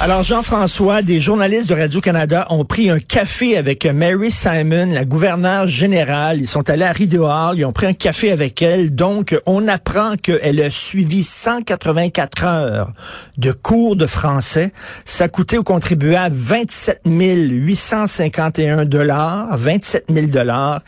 Alors, 0.00 0.24
Jean-François, 0.24 1.02
des 1.02 1.20
journalistes 1.20 1.68
de 1.68 1.74
Radio-Canada 1.74 2.46
ont 2.50 2.64
pris 2.64 2.90
un 2.90 2.98
café 2.98 3.56
avec 3.56 3.86
Mary 3.86 4.30
Simon, 4.30 4.92
la 4.92 5.04
gouverneure 5.04 5.66
générale. 5.66 6.40
Ils 6.40 6.48
sont 6.48 6.68
allés 6.68 6.84
à 6.84 6.92
Rideau 6.92 7.26
Hall, 7.26 7.58
ils 7.58 7.64
ont 7.64 7.72
pris 7.72 7.86
un 7.86 7.94
café 7.94 8.32
avec 8.32 8.60
elle. 8.60 8.94
Donc, 8.94 9.40
on 9.46 9.66
apprend 9.68 10.16
qu'elle 10.16 10.60
a 10.60 10.70
suivi 10.70 11.22
184 11.22 12.44
heures 12.44 12.92
de 13.38 13.52
cours 13.52 13.96
de 13.96 14.06
français. 14.06 14.72
Ça 15.04 15.28
coûté 15.28 15.56
aux 15.58 15.64
contribuables 15.64 16.36
27 16.36 17.00
851 17.06 18.84
dollars, 18.84 19.56
27 19.56 20.06
000 20.10 20.26
dollars. 20.26 20.82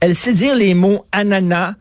Elle 0.00 0.14
sait 0.14 0.32
dire 0.32 0.54
les 0.54 0.72
mots 0.74 1.04
ananas, 1.10 1.74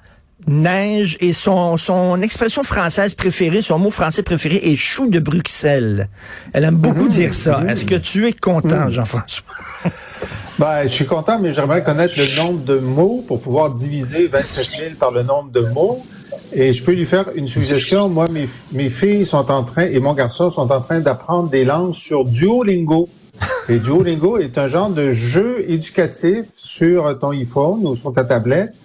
neige 0.47 1.17
et 1.20 1.34
son, 1.34 1.78
son 1.78 2.22
expression 2.22 2.64
française 2.64 3.14
préférée, 3.14 3.61
son 3.61 3.80
mot 3.80 3.92
français 3.92 4.23
préféré 4.23 4.59
est 4.64 4.75
chou 4.75 5.08
de 5.08 5.20
Bruxelles. 5.20 6.09
Elle 6.53 6.64
aime 6.64 6.78
beaucoup 6.78 7.08
dire 7.08 7.34
ça. 7.34 7.64
Est-ce 7.67 7.86
que 7.86 7.95
tu 7.95 8.28
es 8.28 8.34
content, 8.34 8.89
Jean-François? 8.89 9.45
Ben, 10.59 10.84
je 10.84 10.89
suis 10.89 11.08
content, 11.08 11.39
mais 11.39 11.53
j'aimerais 11.53 11.81
connaître 11.81 12.14
le 12.17 12.36
nombre 12.36 12.64
de 12.64 12.78
mots 12.78 13.23
pour 13.28 13.42
pouvoir 13.42 13.73
diviser 13.73 14.28
27 14.28 14.66
000 14.80 14.95
par 15.00 15.09
le 15.09 15.23
nombre 15.23 15.50
de 15.50 15.62
mots. 15.62 16.03
Et 16.53 16.72
je 16.72 16.84
peux 16.84 16.92
lui 16.92 17.08
faire 17.08 17.25
une 17.34 17.47
suggestion. 17.47 18.09
Moi, 18.09 18.28
mes, 18.28 18.47
mes 18.72 18.92
filles 18.92 19.25
sont 19.25 19.50
en 19.50 19.64
train, 19.64 19.84
et 19.84 20.00
mon 20.00 20.14
garçon 20.14 20.52
sont 20.52 20.72
en 20.72 20.80
train 20.80 21.00
d'apprendre 21.00 21.50
des 21.50 21.66
langues 21.66 21.95
sur 21.95 22.25
Duolingo. 22.25 23.09
Et 23.69 23.80
Duolingo 23.80 24.38
est 24.38 24.59
un 24.59 24.67
genre 24.67 24.92
de 24.92 25.14
jeu 25.14 25.66
éducatif 25.67 26.45
sur 26.58 27.17
ton 27.17 27.31
iPhone 27.31 27.88
ou 27.88 27.95
sur 27.95 28.14
ta 28.14 28.23
tablette 28.23 28.75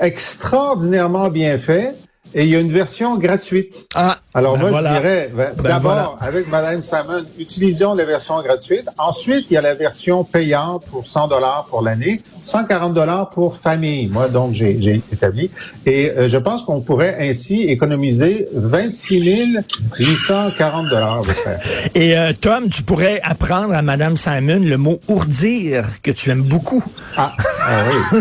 extraordinairement 0.00 1.28
bien 1.28 1.58
fait. 1.58 1.96
Et 2.34 2.44
il 2.44 2.50
y 2.50 2.56
a 2.56 2.60
une 2.60 2.72
version 2.72 3.16
gratuite. 3.16 3.86
Ah, 3.94 4.18
Alors 4.34 4.54
ben 4.54 4.60
moi, 4.62 4.70
voilà. 4.70 4.94
je 4.94 5.00
dirais, 5.00 5.30
ben, 5.34 5.52
Ben 5.56 5.62
d'abord, 5.62 5.80
voilà. 5.82 6.16
avec 6.20 6.48
Madame 6.48 6.82
Salmon, 6.82 7.24
utilisons 7.38 7.94
la 7.94 8.04
version 8.04 8.42
gratuite. 8.42 8.86
Ensuite, 8.98 9.46
il 9.50 9.54
y 9.54 9.56
a 9.56 9.62
la 9.62 9.74
version 9.74 10.24
payante 10.24 10.84
pour 10.90 11.06
100 11.06 11.28
dollars 11.28 11.66
pour 11.70 11.82
l'année, 11.82 12.20
140 12.42 12.92
dollars 12.92 13.30
pour 13.30 13.56
famille. 13.56 14.08
Moi, 14.08 14.28
donc, 14.28 14.52
j'ai 14.54 15.00
établi. 15.12 15.50
Et 15.86 16.10
euh, 16.10 16.28
je 16.28 16.36
pense 16.38 16.62
qu'on 16.62 16.80
pourrait 16.80 17.16
ainsi 17.20 17.62
économiser 17.62 18.48
26 18.54 19.58
840 19.98 20.88
dollars. 20.88 21.22
Et 21.94 22.18
euh, 22.18 22.32
Tom, 22.38 22.68
tu 22.68 22.82
pourrais 22.82 23.20
apprendre 23.22 23.72
à 23.74 23.82
Madame 23.82 24.16
Simon 24.16 24.58
le 24.60 24.76
mot 24.76 25.00
ourdir, 25.08 25.84
que 26.02 26.10
tu 26.10 26.30
aimes 26.30 26.42
beaucoup. 26.42 26.82
Ah, 27.16 27.32
ah 27.60 27.82
oui. 28.12 28.20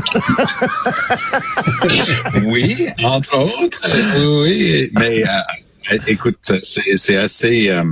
Oui, 2.46 2.88
entre 3.04 3.38
autres. 3.40 3.80
Euh, 4.04 4.44
Oui, 4.44 4.90
mais 4.94 5.24
euh, 5.24 5.98
écoute, 6.08 6.38
c'est 6.42 6.62
c'est 6.98 7.18
assez. 7.18 7.70
euh, 7.70 7.84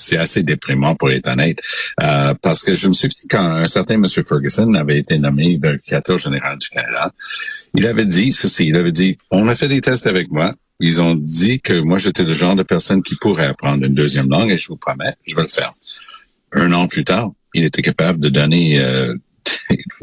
c'est 0.00 0.16
assez 0.16 0.44
déprimant 0.44 0.94
pour 0.94 1.10
être 1.10 1.26
honnête, 1.28 1.60
euh, 2.04 2.32
parce 2.40 2.62
que 2.62 2.76
je 2.76 2.86
me 2.86 2.92
souviens 2.92 3.18
quand 3.28 3.42
un 3.44 3.66
certain 3.66 3.94
M. 3.94 4.06
Ferguson 4.06 4.72
avait 4.74 4.98
été 4.98 5.18
nommé 5.18 5.58
vérificateur 5.60 6.18
général 6.18 6.56
du 6.58 6.68
Canada, 6.68 7.12
il 7.74 7.84
avait 7.84 8.04
dit, 8.04 8.32
ceci, 8.32 8.68
il 8.68 8.76
avait 8.76 8.92
dit, 8.92 9.18
on 9.32 9.48
a 9.48 9.56
fait 9.56 9.66
des 9.66 9.80
tests 9.80 10.06
avec 10.06 10.30
moi, 10.30 10.54
ils 10.78 11.02
ont 11.02 11.16
dit 11.16 11.58
que 11.60 11.80
moi 11.80 11.98
j'étais 11.98 12.22
le 12.22 12.32
genre 12.32 12.54
de 12.54 12.62
personne 12.62 13.02
qui 13.02 13.16
pourrait 13.16 13.46
apprendre 13.46 13.84
une 13.84 13.94
deuxième 13.96 14.30
langue 14.30 14.52
et 14.52 14.58
je 14.58 14.68
vous 14.68 14.76
promets, 14.76 15.14
je 15.26 15.34
vais 15.34 15.42
le 15.42 15.48
faire. 15.48 15.72
Un 16.52 16.72
an 16.74 16.86
plus 16.86 17.04
tard, 17.04 17.32
il 17.52 17.64
était 17.64 17.82
capable 17.82 18.20
de 18.20 18.28
donner 18.28 18.78
euh, 18.80 19.16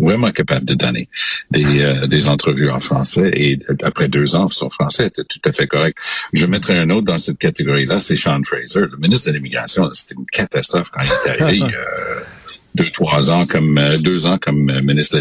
vraiment 0.05 0.31
capable 0.31 0.65
de 0.65 0.73
donner 0.73 1.09
des, 1.51 1.81
euh, 1.81 2.07
des 2.07 2.29
entrevues 2.29 2.69
en 2.69 2.79
français 2.79 3.31
et 3.33 3.59
après 3.83 4.07
deux 4.07 4.35
ans, 4.35 4.49
son 4.49 4.69
français 4.69 5.07
était 5.07 5.23
tout 5.23 5.41
à 5.45 5.51
fait 5.51 5.67
correct. 5.67 5.97
Je 6.33 6.45
mettrai 6.45 6.77
un 6.77 6.89
autre 6.89 7.05
dans 7.05 7.17
cette 7.17 7.39
catégorie-là, 7.39 7.99
c'est 7.99 8.15
Sean 8.15 8.41
Fraser, 8.43 8.87
le 8.91 8.97
ministre 8.97 9.29
de 9.31 9.35
l'Immigration. 9.35 9.89
C'était 9.93 10.15
une 10.15 10.25
catastrophe 10.25 10.89
quand 10.91 11.03
il 11.03 11.11
est 11.11 11.41
arrivé. 11.43 11.61
euh, 11.63 12.19
deux, 12.75 12.89
trois 12.91 13.31
ans 13.31 13.45
comme 13.45 13.77
euh, 13.77 13.97
deux 13.97 14.27
ans 14.27 14.37
comme 14.37 14.69
euh, 14.69 14.81
ministre 14.81 15.17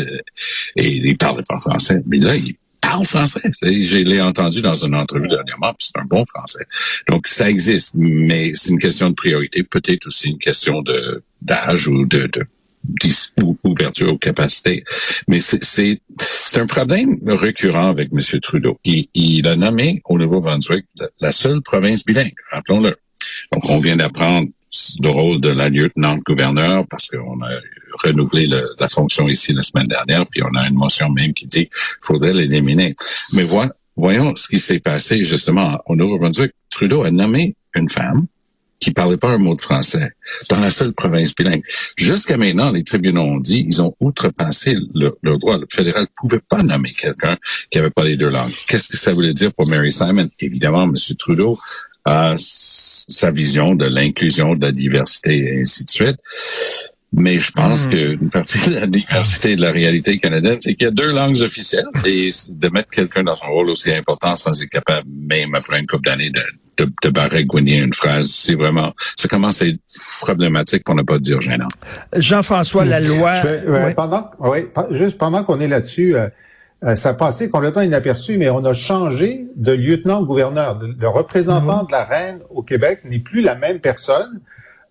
et 0.77 0.89
il 0.89 1.17
parlait 1.17 1.45
pas 1.49 1.59
français. 1.59 2.03
Mais 2.07 2.19
là, 2.19 2.35
il 2.37 2.57
parle 2.81 3.07
français. 3.07 3.41
Je 3.63 3.99
l'ai 3.99 4.21
entendu 4.21 4.61
dans 4.61 4.85
une 4.85 4.95
entrevue 4.95 5.29
dernièrement, 5.29 5.73
puis 5.79 5.89
c'est 5.93 5.99
un 5.99 6.05
bon 6.05 6.25
français. 6.25 6.67
Donc 7.09 7.27
ça 7.27 7.49
existe, 7.49 7.95
mais 7.95 8.53
c'est 8.55 8.71
une 8.71 8.79
question 8.79 9.09
de 9.09 9.15
priorité, 9.15 9.63
peut-être 9.63 10.07
aussi 10.07 10.31
une 10.31 10.39
question 10.39 10.83
de 10.83 11.23
d'âge 11.41 11.89
ou 11.89 12.07
de, 12.07 12.27
de 12.27 12.47
ouverture 13.65 14.13
aux 14.13 14.19
capacités. 14.19 14.85
Mais 15.29 15.41
c'est 15.41 16.01
un 16.57 16.67
problème 16.67 17.19
récurrent 17.27 17.89
avec 17.89 18.11
M. 18.13 18.41
Trudeau. 18.41 18.79
Il, 18.85 19.09
il 19.15 19.47
a 19.49 19.57
nommé 19.57 20.03
au 20.05 20.19
Nouveau-Brunswick 20.19 20.87
la- 21.21 21.33
seule 21.33 21.61
province 21.63 22.05
bilingue, 22.05 22.35
rappelons-le. 22.53 22.97
Donc, 23.53 23.69
on 23.69 23.79
vient 23.81 23.97
d'apprendre 23.97 24.49
le 25.03 25.09
rôle 25.09 25.41
de 25.41 25.51
la 25.51 25.69
lieutenant-gouverneur 25.69 26.85
parce 26.89 27.09
qu'on 27.09 27.41
a 27.43 27.49
renouvelé 28.03 28.47
la 28.79 28.89
fonction 28.89 29.29
ici 29.29 29.53
la 29.53 29.63
semaine 29.63 29.87
dernière, 29.87 30.27
puis 30.27 30.43
on 30.43 30.55
a 30.57 30.67
une 30.69 30.75
motion 30.75 31.09
même 31.11 31.33
qui 31.33 31.47
dit 31.47 31.67
qu'il 31.67 31.79
faudrait 32.03 32.35
l'éliminer. 32.35 32.97
Mais 33.35 33.45
voi- 33.45 33.71
voyons 33.97 34.35
ce 34.37 34.49
qui 34.49 34.59
s'est 34.59 34.81
passé 34.81 35.25
justement 35.25 35.81
au 35.87 35.95
Nouveau-Brunswick. 35.97 36.53
Trudeau 36.71 37.05
a 37.05 37.11
nommé 37.11 37.55
une 37.75 37.89
femme 37.89 38.27
qui 38.79 38.91
parlait 38.91 39.17
pas 39.17 39.31
un 39.31 39.39
mot 39.39 39.55
de 39.55 39.61
français 39.61 40.11
dans 40.49 40.61
la 40.61 40.71
seule 40.71 40.93
province 40.93 41.35
bilingue. 41.35 41.63
Jusqu'à 41.97 42.37
maintenant, 42.37 42.71
les 42.71 42.85
tribunaux 42.85 43.23
ont 43.23 43.39
dit 43.39 43.65
ils 43.67 43.83
ont 43.83 43.95
outrepassé 44.01 44.77
le- 44.95 45.17
droit. 45.39 45.59
Le 45.59 45.67
fédéral 45.71 46.03
ne 46.03 46.09
pouvait 46.17 46.43
pas 46.49 46.63
nommer 46.63 46.91
quelqu'un 46.91 47.37
qui 47.71 47.79
avait 47.79 47.91
pas 47.91 48.05
les 48.05 48.17
deux 48.17 48.29
langues. 48.29 48.53
Qu'est-ce 48.67 48.89
que 48.89 48.97
ça 48.97 49.13
voulait 49.13 49.33
dire 49.33 49.53
pour 49.53 49.69
Mary 49.69 49.93
Simon? 49.93 50.29
Évidemment, 50.41 50.85
M. 50.85 50.95
Trudeau 51.19 51.59
a 52.05 52.35
sa 52.37 53.31
vision 53.31 53.75
de 53.75 53.87
l'inclusion, 53.87 54.55
de 54.55 54.67
la 54.67 54.73
diversité 54.73 55.39
et 55.39 55.61
ainsi 55.61 55.85
de 55.85 55.91
suite. 55.91 56.17
Mais 57.17 57.39
je 57.39 57.53
pense 57.53 57.87
Hmm. 57.87 57.91
qu'une 57.91 58.31
partie 58.39 58.71
de 58.71 58.75
la 58.75 58.87
diversité 58.87 59.57
de 59.57 59.63
la 59.63 59.71
réalité 59.73 60.19
canadienne, 60.19 60.59
c'est 60.63 60.75
qu'il 60.75 60.85
y 60.85 60.89
a 60.89 60.91
deux 60.91 61.13
langues 61.13 61.41
officielles 61.43 61.87
et 62.05 62.31
de 62.49 62.69
mettre 62.69 62.91
quelqu'un 62.91 63.23
dans 63.23 63.39
un 63.43 63.49
rôle 63.49 63.71
aussi 63.71 63.93
important 63.93 64.37
sans 64.37 64.61
être 64.63 64.71
capable, 64.71 65.07
même 65.09 65.55
après 65.55 65.79
une 65.81 65.87
couple 65.87 66.05
d'années, 66.09 66.31
de, 66.31 66.41
de, 66.85 66.93
de 67.03 67.09
baragouiner 67.11 67.79
une 67.79 67.93
phrase, 67.93 68.31
c'est 68.31 68.55
vraiment, 68.55 68.93
ça 69.17 69.29
commence 69.29 69.63
à 69.63 69.67
être 69.67 69.79
problématique 70.21 70.85
pour 70.85 70.95
ne 70.95 71.03
pas 71.03 71.19
dire 71.19 71.41
gênant. 71.41 71.69
Jean-François, 72.17 72.85
la 72.85 73.01
loi... 73.01 73.37
Je 73.43 73.71
Ouais. 73.71 73.95
Pendant, 73.95 74.31
oui, 74.41 74.67
juste 74.91 75.19
pendant 75.19 75.45
qu'on 75.45 75.61
est 75.61 75.69
là-dessus, 75.69 76.17
euh, 76.17 76.29
euh, 76.85 76.97
ça 76.97 77.11
a 77.11 77.15
passé 77.15 77.49
complètement 77.49 77.83
inaperçu, 77.83 78.37
mais 78.37 78.51
on 78.51 78.65
a 78.65 78.75
changé 78.75 79.47
de 79.57 79.73
lieutenant-gouverneur. 79.73 80.79
Le, 80.81 80.95
le 80.99 81.09
représentant 81.09 81.85
de 81.85 81.93
la 81.93 82.05
reine 82.05 82.41
au 82.51 82.63
Québec 82.63 83.01
n'est 83.05 83.21
plus 83.21 83.41
la 83.41 83.55
même 83.55 83.79
personne. 83.79 84.41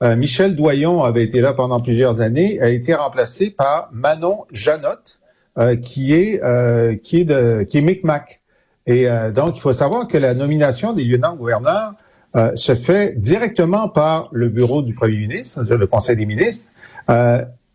Euh, 0.03 0.17
Michel 0.17 0.55
Doyon 0.55 1.01
avait 1.01 1.23
été 1.23 1.39
là 1.39 1.53
pendant 1.53 1.79
plusieurs 1.79 2.19
années, 2.19 2.59
a 2.59 2.69
été 2.69 2.93
remplacé 2.93 3.49
par 3.49 3.89
Manon 3.93 4.45
Janotte, 4.51 5.21
euh, 5.57 5.77
qui 5.77 6.13
est 6.13 6.43
euh, 6.43 6.97
qui 6.97 7.21
est 7.21 7.25
de 7.25 7.63
qui 7.63 7.77
est 7.77 7.81
Micmac. 7.81 8.41
Et 8.85 9.09
euh, 9.09 9.31
donc, 9.31 9.55
il 9.55 9.61
faut 9.61 9.71
savoir 9.71 10.09
que 10.09 10.17
la 10.17 10.33
nomination 10.33 10.91
des 10.91 11.05
lieutenants-gouverneurs 11.05 11.93
euh, 12.35 12.51
se 12.55 12.75
fait 12.75 13.17
directement 13.17 13.87
par 13.87 14.27
le 14.33 14.49
bureau 14.49 14.81
du 14.81 14.93
premier 14.93 15.17
ministre, 15.17 15.63
le 15.63 15.87
Conseil 15.87 16.17
des 16.17 16.25
ministres, 16.25 16.67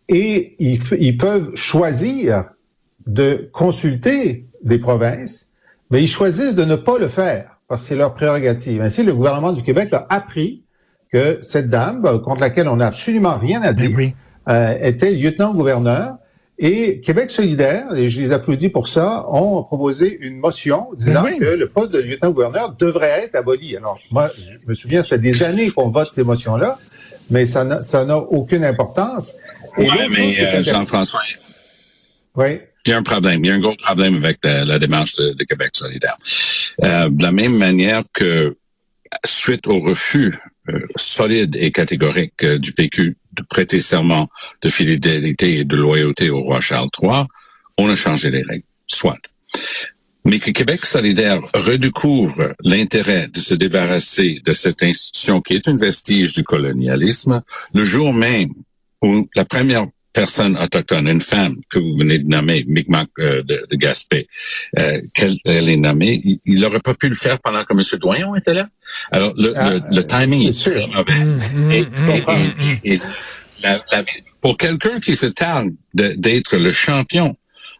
et 0.07 0.55
ils, 0.59 0.79
ils 0.99 1.17
peuvent 1.17 1.55
choisir 1.55 2.45
de 3.07 3.49
consulter 3.51 4.45
des 4.63 4.77
provinces, 4.77 5.51
mais 5.89 6.03
ils 6.03 6.07
choisissent 6.07 6.55
de 6.55 6.65
ne 6.65 6.75
pas 6.75 6.99
le 6.99 7.07
faire 7.07 7.59
parce 7.67 7.83
que 7.83 7.87
c'est 7.89 7.95
leur 7.95 8.13
prérogative. 8.15 8.81
Ainsi, 8.81 9.03
le 9.03 9.13
gouvernement 9.13 9.51
du 9.51 9.63
Québec 9.63 9.93
a 9.93 10.05
appris 10.09 10.63
que 11.11 11.39
cette 11.41 11.69
dame, 11.69 12.05
euh, 12.05 12.19
contre 12.19 12.41
laquelle 12.41 12.67
on 12.67 12.77
n'a 12.77 12.87
absolument 12.87 13.37
rien 13.37 13.61
à 13.61 13.73
dire, 13.73 13.89
Ben 13.89 13.95
oui. 13.97 14.13
euh, 14.49 14.77
était 14.81 15.11
lieutenant-gouverneur 15.11 16.15
Et 16.61 16.99
Québec 17.01 17.31
solidaire, 17.31 17.85
et 17.95 18.09
je 18.09 18.21
les 18.21 18.33
applaudis 18.33 18.67
pour 18.69 18.87
ça, 18.89 19.25
ont 19.29 19.63
proposé 19.63 20.17
une 20.19 20.37
motion 20.37 20.87
disant 20.95 21.23
oui. 21.23 21.39
que 21.39 21.45
le 21.45 21.69
poste 21.69 21.93
de 21.93 21.99
lieutenant-gouverneur 21.99 22.73
devrait 22.77 23.23
être 23.23 23.35
aboli. 23.35 23.77
Alors, 23.77 23.97
moi, 24.11 24.29
je 24.37 24.57
me 24.67 24.73
souviens, 24.73 25.01
ça 25.01 25.09
fait 25.09 25.19
des 25.19 25.41
années 25.43 25.71
qu'on 25.71 25.89
vote 25.89 26.11
ces 26.11 26.23
motions-là, 26.25 26.77
mais 27.29 27.45
ça 27.45 27.63
n'a, 27.63 27.81
ça 27.81 28.03
n'a 28.03 28.17
aucune 28.17 28.65
importance. 28.65 29.37
Et 29.77 29.83
Ouais, 29.83 29.87
l'autre 29.87 30.03
chose 30.03 30.17
mais 30.17 30.45
euh, 30.45 30.63
Jean-François, 30.65 31.21
Oui. 32.35 32.59
il 32.85 32.89
y 32.89 32.93
a 32.93 32.97
un 32.97 33.03
problème. 33.03 33.43
Il 33.45 33.47
y 33.47 33.51
a 33.51 33.55
un 33.55 33.59
gros 33.59 33.75
problème 33.81 34.15
avec 34.17 34.39
la, 34.43 34.65
la 34.65 34.79
démarche 34.79 35.15
de, 35.15 35.31
de 35.33 35.43
Québec 35.45 35.69
solidaire. 35.73 36.17
Euh, 36.83 37.07
de 37.09 37.23
la 37.23 37.31
même 37.31 37.57
manière 37.57 38.03
que 38.13 38.57
suite 39.25 39.65
au 39.67 39.79
refus 39.79 40.37
solide 40.95 41.55
et 41.55 41.71
catégorique 41.71 42.43
euh, 42.43 42.57
du 42.57 42.73
PQ 42.73 43.17
de 43.33 43.43
prêter 43.43 43.81
serment 43.81 44.29
de 44.61 44.69
fidélité 44.69 45.59
et 45.59 45.65
de 45.65 45.75
loyauté 45.75 46.29
au 46.29 46.41
roi 46.41 46.61
Charles 46.61 46.89
III, 47.01 47.25
on 47.77 47.89
a 47.89 47.95
changé 47.95 48.29
les 48.31 48.43
règles. 48.43 48.65
Soit. 48.87 49.19
Mais 50.25 50.39
que 50.39 50.51
Québec 50.51 50.85
solidaire 50.85 51.39
redécouvre 51.53 52.53
l'intérêt 52.63 53.27
de 53.27 53.39
se 53.39 53.55
débarrasser 53.55 54.41
de 54.45 54.53
cette 54.53 54.83
institution 54.83 55.41
qui 55.41 55.53
est 55.53 55.67
un 55.67 55.75
vestige 55.75 56.33
du 56.33 56.43
colonialisme 56.43 57.41
le 57.73 57.83
jour 57.83 58.13
même 58.13 58.53
où 59.01 59.29
la 59.35 59.45
première 59.45 59.85
personne 60.13 60.57
autochtone, 60.57 61.07
une 61.07 61.21
femme 61.21 61.55
que 61.69 61.77
vous 61.79 61.95
venez 61.97 62.19
de 62.19 62.27
nommer, 62.27 62.65
Mi'kmaq 62.67 63.07
euh, 63.19 63.43
de, 63.43 63.65
de 63.69 63.75
Gaspé, 63.75 64.27
euh, 64.79 64.99
qu'elle 65.13 65.37
elle 65.45 65.69
est 65.69 65.77
nommée, 65.77 66.19
il- 66.23 66.39
il 66.45 66.61
n'aurait 66.61 66.79
pas 66.79 66.93
pu 66.95 67.09
le 67.09 67.15
faire 67.15 67.39
pendant 67.39 67.63
que 67.63 67.73
M. 67.73 67.81
Doyon 67.99 68.35
était 68.35 68.53
là. 68.55 68.67
Alors, 69.11 69.33
le, 69.37 69.53
Ah, 69.55 69.69
le, 69.75 69.95
le 69.97 70.03
timing 70.07 70.49
est 70.49 70.51
sûr. 70.51 70.87
mauvais. 70.87 71.13
Et, 71.71 71.79
et- 71.81 72.23
et- 72.91 72.93
et 72.95 73.01
la- 73.61 73.83
la- 73.91 74.03
pour 74.41 74.57
quelqu'un 74.57 74.99
qui 74.99 75.15
se 75.15 75.27
targue 75.27 75.75
d'être 75.93 76.57
le 76.57 76.71
champion 76.71 77.35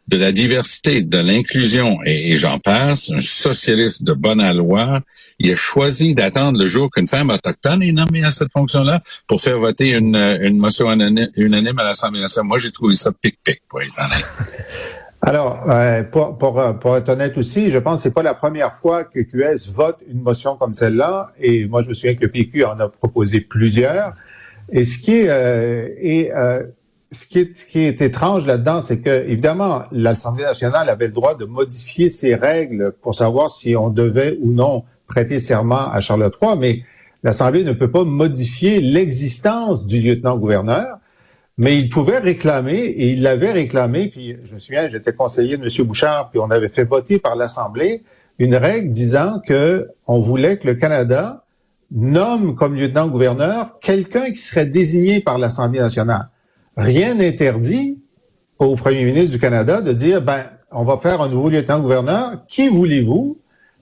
de 0.09 0.17
la 0.17 0.31
diversité, 0.31 1.01
de 1.01 1.17
l'inclusion, 1.17 1.99
et, 2.05 2.31
et 2.31 2.37
j'en 2.37 2.57
passe, 2.57 3.11
un 3.11 3.21
socialiste 3.21 4.03
de 4.03 4.13
bonne 4.13 4.41
aloi, 4.41 5.01
il 5.37 5.51
a 5.51 5.55
choisi 5.55 6.15
d'attendre 6.15 6.59
le 6.59 6.67
jour 6.67 6.89
qu'une 6.89 7.07
femme 7.07 7.29
autochtone 7.29 7.83
est 7.83 7.91
nommée 7.91 8.23
à 8.23 8.31
cette 8.31 8.51
fonction-là 8.51 9.01
pour 9.27 9.39
faire 9.41 9.59
voter 9.59 9.91
une, 9.91 10.15
une 10.15 10.57
motion 10.57 10.87
unani- 10.87 11.29
unanime 11.35 11.77
à 11.77 11.83
l'Assemblée 11.83 12.21
nationale. 12.21 12.47
Moi, 12.47 12.57
j'ai 12.57 12.71
trouvé 12.71 12.95
ça 12.95 13.11
pic-pic, 13.11 13.61
pour 13.69 13.81
être 13.81 13.93
honnête. 13.97 14.25
Alors, 15.21 15.69
euh, 15.69 16.03
pour, 16.03 16.37
pour, 16.37 16.59
euh, 16.59 16.71
pour 16.73 16.95
être 16.95 17.09
honnête 17.09 17.37
aussi, 17.37 17.69
je 17.69 17.77
pense 17.77 17.99
que 17.99 18.03
c'est 18.03 18.13
pas 18.13 18.23
la 18.23 18.33
première 18.33 18.73
fois 18.73 19.03
que 19.03 19.19
QS 19.19 19.69
vote 19.71 19.97
une 20.09 20.21
motion 20.21 20.55
comme 20.55 20.73
celle-là. 20.73 21.33
Et 21.39 21.65
moi, 21.65 21.83
je 21.83 21.89
me 21.89 21.93
souviens 21.93 22.15
que 22.15 22.21
le 22.21 22.31
PQ 22.31 22.63
en 22.63 22.79
a 22.79 22.87
proposé 22.87 23.41
plusieurs. 23.41 24.13
Et 24.71 24.85
ce 24.85 24.97
qui 24.97 25.11
est, 25.19 25.29
euh, 25.29 25.89
et, 25.99 26.31
euh, 26.33 26.63
ce 27.11 27.25
qui 27.25 27.79
est, 27.79 28.01
étrange 28.01 28.45
là-dedans, 28.45 28.81
c'est 28.81 29.01
que, 29.01 29.27
évidemment, 29.27 29.83
l'Assemblée 29.91 30.43
nationale 30.43 30.89
avait 30.89 31.07
le 31.07 31.13
droit 31.13 31.35
de 31.35 31.45
modifier 31.45 32.09
ses 32.09 32.35
règles 32.35 32.93
pour 33.01 33.15
savoir 33.15 33.49
si 33.49 33.75
on 33.75 33.89
devait 33.89 34.37
ou 34.41 34.51
non 34.51 34.83
prêter 35.07 35.39
serment 35.39 35.91
à 35.91 36.01
Charles 36.01 36.29
III, 36.39 36.51
mais 36.57 36.83
l'Assemblée 37.23 37.63
ne 37.63 37.73
peut 37.73 37.89
pas 37.89 38.03
modifier 38.03 38.79
l'existence 38.79 39.87
du 39.87 39.99
lieutenant-gouverneur. 39.99 40.99
Mais 41.57 41.77
il 41.77 41.89
pouvait 41.89 42.19
réclamer, 42.19 42.77
et 42.77 43.09
il 43.09 43.23
l'avait 43.23 43.51
réclamé, 43.51 44.09
puis 44.09 44.37
je 44.45 44.53
me 44.53 44.59
souviens, 44.59 44.87
j'étais 44.87 45.11
conseiller 45.11 45.57
de 45.57 45.63
M. 45.63 45.85
Bouchard, 45.87 46.29
puis 46.29 46.39
on 46.39 46.51
avait 46.51 46.69
fait 46.69 46.85
voter 46.85 47.17
par 47.17 47.35
l'Assemblée 47.35 48.03
une 48.37 48.55
règle 48.55 48.91
disant 48.91 49.41
que 49.45 49.89
on 50.07 50.19
voulait 50.19 50.57
que 50.57 50.67
le 50.67 50.75
Canada 50.75 51.43
nomme 51.91 52.55
comme 52.55 52.75
lieutenant-gouverneur 52.75 53.79
quelqu'un 53.81 54.31
qui 54.31 54.37
serait 54.37 54.67
désigné 54.67 55.19
par 55.19 55.37
l'Assemblée 55.37 55.79
nationale. 55.79 56.29
Rien 56.79 57.15
n'interdit 57.15 57.97
au 58.57 58.75
premier 58.75 59.03
ministre 59.03 59.31
du 59.31 59.39
Canada 59.39 59.81
de 59.81 59.93
dire, 59.93 60.21
ben, 60.21 60.45
on 60.71 60.83
va 60.83 60.97
faire 60.97 61.21
un 61.21 61.29
nouveau 61.29 61.49
lieutenant-gouverneur, 61.49 62.45
qui 62.47 62.69
voulez-vous? 62.69 63.39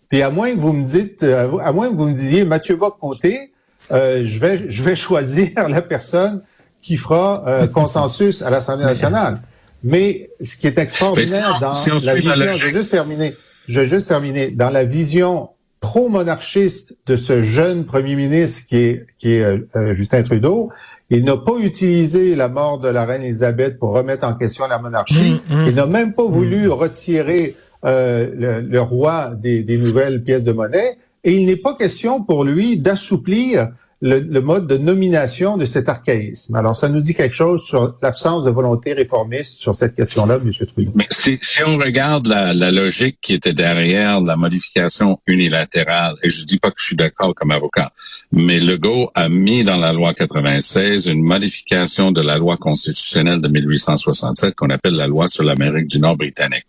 Puis 0.09 0.21
à 0.21 0.29
moins 0.29 0.51
que 0.53 0.59
vous 0.59 0.73
me 0.73 0.85
dites, 0.85 1.23
euh, 1.23 1.57
à 1.59 1.71
moins 1.73 1.89
que 1.89 1.95
vous 1.95 2.07
me 2.07 2.13
disiez, 2.13 2.43
Mathieu 2.43 2.75
Bock-Côté, 2.75 3.51
euh, 3.91 4.23
je 4.25 4.39
vais, 4.39 4.69
je 4.69 4.83
vais 4.83 4.95
choisir 5.07 5.69
la 5.69 5.81
personne 5.81 6.41
qui 6.81 6.97
fera 6.97 7.43
euh, 7.47 7.67
consensus 7.79 8.41
à 8.41 8.49
l'Assemblée 8.49 8.85
nationale. 8.85 9.41
Mais 9.83 10.31
ce 10.41 10.57
qui 10.57 10.65
est 10.65 10.77
extraordinaire 10.77 11.59
dans 11.61 11.75
si 11.75 11.91
la 12.01 12.15
vision, 12.15 12.57
je 12.57 12.65
vais 12.65 12.71
juste 12.71 12.89
terminer, 12.89 13.35
je 13.67 13.79
vais 13.79 13.87
juste 13.87 14.07
terminer, 14.07 14.49
dans 14.49 14.71
la 14.71 14.85
vision 14.85 15.49
pro-monarchiste 15.81 16.97
de 17.05 17.15
ce 17.15 17.43
jeune 17.43 17.85
premier 17.85 18.15
ministre 18.15 18.65
qui 18.67 18.77
est, 18.77 19.05
qui 19.19 19.33
est 19.33 19.41
euh, 19.41 19.93
Justin 19.93 20.23
Trudeau, 20.23 20.71
il 21.09 21.23
n'a 21.23 21.37
pas 21.37 21.57
utilisé 21.59 22.35
la 22.35 22.49
mort 22.49 22.79
de 22.79 22.89
la 22.89 23.05
reine 23.05 23.23
Elisabeth 23.23 23.79
pour 23.79 23.95
remettre 23.95 24.27
en 24.27 24.33
question 24.33 24.67
la 24.67 24.77
monarchie. 24.77 25.41
Mm, 25.49 25.55
mm. 25.55 25.67
Il 25.67 25.75
n'a 25.75 25.85
même 25.85 26.13
pas 26.13 26.25
voulu 26.25 26.67
retirer 26.67 27.55
euh, 27.85 28.29
le, 28.35 28.61
le 28.61 28.81
roi 28.81 29.31
des, 29.35 29.63
des 29.63 29.77
nouvelles 29.77 30.23
pièces 30.23 30.43
de 30.43 30.51
monnaie. 30.51 30.97
Et 31.23 31.33
il 31.33 31.45
n'est 31.45 31.55
pas 31.57 31.75
question 31.75 32.23
pour 32.23 32.43
lui 32.43 32.77
d'assouplir 32.77 33.69
le, 34.01 34.19
le 34.19 34.41
mode 34.41 34.67
de 34.67 34.77
nomination 34.77 35.57
de 35.57 35.65
cet 35.65 35.89
archaïsme. 35.89 36.55
Alors, 36.55 36.75
ça 36.75 36.87
nous 36.89 37.01
dit 37.01 37.15
quelque 37.15 37.35
chose 37.35 37.63
sur 37.63 37.95
l'absence 38.01 38.45
de 38.45 38.51
volonté 38.51 38.93
réformiste 38.93 39.57
sur 39.57 39.75
cette 39.75 39.95
question-là, 39.95 40.35
M. 40.35 40.51
Trudeau. 40.51 40.91
Mais 40.93 41.07
si, 41.09 41.39
si 41.41 41.63
on 41.65 41.77
regarde 41.77 42.27
la, 42.27 42.53
la 42.53 42.71
logique 42.71 43.17
qui 43.21 43.33
était 43.33 43.53
derrière 43.53 44.21
la 44.21 44.35
modification 44.35 45.19
unilatérale, 45.25 46.13
et 46.21 46.29
je 46.29 46.45
dis 46.45 46.59
pas 46.59 46.69
que 46.69 46.79
je 46.79 46.85
suis 46.85 46.95
d'accord 46.95 47.33
comme 47.33 47.51
avocat, 47.51 47.91
mais 48.31 48.59
Legault 48.59 49.09
a 49.15 49.29
mis 49.29 49.63
dans 49.63 49.77
la 49.77 49.93
loi 49.93 50.13
96 50.13 51.07
une 51.07 51.23
modification 51.23 52.11
de 52.11 52.21
la 52.21 52.37
loi 52.37 52.57
constitutionnelle 52.57 53.41
de 53.41 53.47
1867 53.47 54.55
qu'on 54.55 54.69
appelle 54.69 54.95
la 54.95 55.07
loi 55.07 55.27
sur 55.27 55.43
l'Amérique 55.43 55.87
du 55.87 55.99
Nord 55.99 56.17
britannique. 56.17 56.65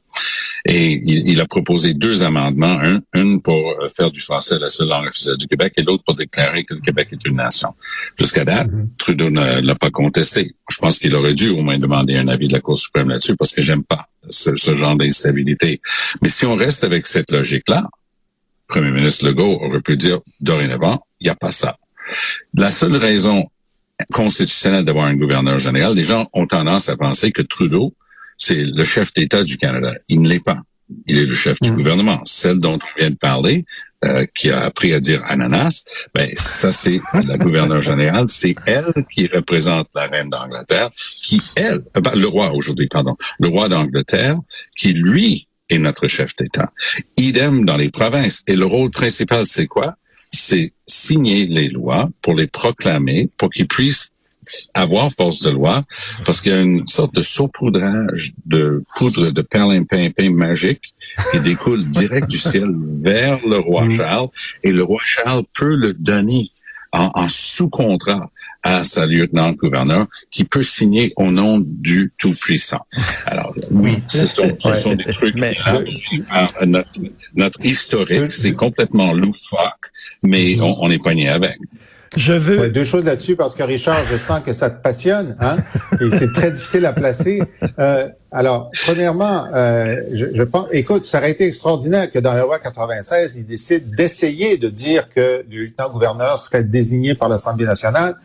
Et 0.65 0.93
il, 1.05 1.29
il 1.29 1.41
a 1.41 1.47
proposé 1.47 1.95
deux 1.95 2.25
amendements, 2.25 2.79
un, 2.83 3.01
une 3.15 3.41
pour 3.43 3.55
euh, 3.55 3.89
faire 3.89 4.11
du 4.11 4.21
français 4.21 4.59
la 4.59 4.71
seule 4.71 4.89
langue 4.89 5.07
officielle 5.09 5.37
du 5.37 5.47
Québec 5.47 5.75
et 5.77 5.83
l'autre 5.83 6.05
pour 6.05 6.15
déclarer 6.15 6.65
que 6.65 6.75
le 6.75 6.81
Québec 6.81 7.09
est 7.13 7.27
une 7.27 7.37
nation. 7.37 7.75
Jusqu'à 8.19 8.45
date, 8.45 8.71
Trudeau 8.99 9.31
ne 9.31 9.61
l'a 9.61 9.75
pas 9.75 9.91
contesté. 9.91 10.55
Je 10.71 10.77
pense 10.79 10.99
qu'il 10.99 11.15
aurait 11.15 11.35
dû 11.35 11.51
au 11.51 11.63
moins 11.63 11.79
demander 11.79 12.17
un 12.17 12.29
avis 12.29 12.49
de 12.49 12.53
la 12.53 12.61
Cour 12.61 12.79
suprême 12.79 13.09
là-dessus 13.09 13.37
parce 13.37 13.53
que 13.53 13.63
j'aime 13.63 13.85
pas 13.85 14.07
ce, 14.31 14.51
ce 14.57 14.75
genre 14.75 14.97
d'instabilité. 14.97 15.81
Mais 16.23 16.29
si 16.29 16.47
on 16.47 16.57
reste 16.57 16.85
avec 16.85 17.07
cette 17.07 17.31
logique-là, 17.31 17.85
le 18.69 18.75
Premier 18.75 18.91
ministre 18.91 19.27
Legault 19.27 19.61
aurait 19.63 19.81
pu 19.81 19.97
dire 19.97 20.21
dorénavant, 20.41 21.01
il 21.21 21.25
n'y 21.25 21.31
a 21.31 21.35
pas 21.35 21.53
ça. 21.53 21.79
La 22.55 22.73
seule 22.73 22.97
raison 22.97 23.49
constitutionnelle 24.13 24.85
d'avoir 24.85 25.07
un 25.07 25.17
gouverneur 25.17 25.59
général, 25.59 25.95
les 25.95 26.05
gens 26.05 26.29
ont 26.33 26.47
tendance 26.47 26.89
à 26.89 26.97
penser 26.97 27.33
que 27.33 27.43
Trudeau, 27.43 27.95
c'est 28.39 28.55
le 28.55 28.85
chef 28.85 29.13
d'État 29.13 29.45
du 29.45 29.57
Canada. 29.59 29.93
Il 30.09 30.23
ne 30.23 30.29
l'est 30.29 30.41
pas. 30.45 30.61
Il 31.07 31.19
est 31.19 31.27
le 31.27 31.35
chef 31.35 31.61
du 31.61 31.73
Mm. 31.73 31.75
gouvernement. 31.77 32.23
Celle 32.25 32.59
dont 32.61 32.79
on 32.83 32.99
vient 32.99 33.11
de 33.11 33.17
parler, 33.17 33.67
euh, 34.07 34.25
qui 34.35 34.49
a 34.51 34.61
appris 34.61 34.95
à 34.95 35.01
dire 35.01 35.23
ananas, 35.27 35.85
ben 36.15 36.31
ça 36.39 36.73
c'est 36.73 37.01
la 37.27 37.37
gouverneure 37.37 37.83
générale, 37.83 38.29
c'est 38.29 38.55
elle 38.65 38.95
qui 39.13 39.27
représente 39.27 39.89
la 39.95 40.07
reine 40.07 40.31
d'Angleterre, 40.31 40.89
qui 41.21 41.43
elle, 41.57 41.83
euh, 41.97 42.01
ben, 42.01 42.13
le 42.15 42.27
roi 42.29 42.53
aujourd'hui, 42.55 42.87
pardon, 42.87 43.17
le 43.39 43.49
roi 43.49 43.69
d'Angleterre, 43.69 44.37
qui 44.79 44.95
lui 44.95 45.47
est 45.69 45.79
notre 45.79 46.09
chef 46.09 46.35
d'État. 46.37 46.73
Idem 47.19 47.67
dans 47.67 47.77
les 47.77 47.91
provinces. 47.91 48.43
Et 48.47 48.57
le 48.57 48.65
rôle 48.65 48.91
principal, 48.91 49.47
c'est 49.47 49.67
quoi? 49.67 49.95
C'est 50.33 50.73
signer 50.87 51.47
les 51.47 51.69
lois 51.69 52.09
pour 52.23 52.35
les 52.35 52.47
proclamer, 52.47 53.29
pour 53.37 53.51
qu'ils 53.51 53.69
puissent 53.69 54.11
avoir 54.75 55.11
force 55.13 55.41
de 55.43 55.51
loi, 55.51 55.85
parce 56.25 56.41
qu'il 56.41 56.53
y 56.53 56.55
a 56.55 56.61
une 56.61 56.87
sorte 56.87 57.15
de 57.15 57.23
saupoudrage 57.23 58.33
de 58.47 58.83
poudre 58.97 59.31
de 59.31 59.43
perlimpinpin 59.43 60.31
magique 60.31 60.95
qui 61.33 61.41
découle 61.41 61.89
direct 61.91 62.29
du 62.31 62.39
ciel 62.39 62.69
vers 63.03 63.39
le 63.47 63.59
roi 63.59 63.85
Mm. 63.85 63.97
Charles, 63.97 64.29
et 64.65 64.73
le 64.73 64.83
roi 64.83 65.01
Charles 65.05 65.45
peut 65.55 65.77
le 65.77 65.93
donner 65.95 66.51
en, 66.93 67.11
en 67.15 67.29
sous-contrat 67.29 68.31
à 68.63 68.83
sa 68.83 69.05
lieutenant-gouverneur 69.07 70.07
qui 70.31 70.45
peut 70.45 70.63
signer 70.63 71.13
au 71.17 71.31
nom 71.31 71.59
du 71.61 72.13
Tout-Puissant. 72.17 72.81
Alors, 73.27 73.55
oui, 73.71 73.99
ce 74.09 74.27
sont, 74.27 74.57
ce 74.65 74.73
sont 74.75 74.95
des 74.95 75.05
trucs 75.05 75.35
Mais- 75.35 75.55
notre 77.35 77.65
historique, 77.65 78.33
c'est 78.33 78.53
complètement 78.55 79.13
loufoque, 79.13 79.91
mais 80.23 80.61
on, 80.61 80.77
on 80.81 80.91
est 80.91 80.99
poigné 80.99 81.29
avec. 81.29 81.59
Je 82.17 82.33
veux. 82.33 82.71
Deux 82.71 82.85
choses 82.85 83.05
là-dessus, 83.05 83.37
parce 83.37 83.55
que 83.55 83.63
Richard, 83.63 83.99
je 84.11 84.17
sens 84.17 84.41
que 84.45 84.53
ça 84.53 84.71
te 84.71 84.83
passionne, 84.83 85.37
hein, 85.41 85.57
et 86.01 86.11
c'est 86.11 86.33
très 86.33 86.51
difficile 86.51 86.87
à 86.87 86.93
placer. 86.93 87.43
Euh, 87.79 88.09
alors, 88.33 88.71
premièrement, 88.87 89.47
euh, 89.55 89.97
je, 90.13 90.27
je 90.35 90.43
pense, 90.43 90.67
écoute, 90.73 91.05
ça 91.05 91.19
aurait 91.19 91.31
été 91.31 91.47
extraordinaire 91.47 92.11
que 92.11 92.19
dans 92.19 92.33
la 92.33 92.43
loi 92.43 92.59
96, 92.59 93.37
ils 93.37 93.47
décident 93.47 93.87
d'essayer 93.97 94.57
de 94.57 94.69
dire 94.69 95.09
que 95.09 95.45
le 95.51 95.65
lieutenant-gouverneur 95.65 96.39
serait 96.39 96.65
désigné 96.65 97.15
par 97.15 97.29
l'Assemblée 97.29 97.67
nationale, 97.67 98.17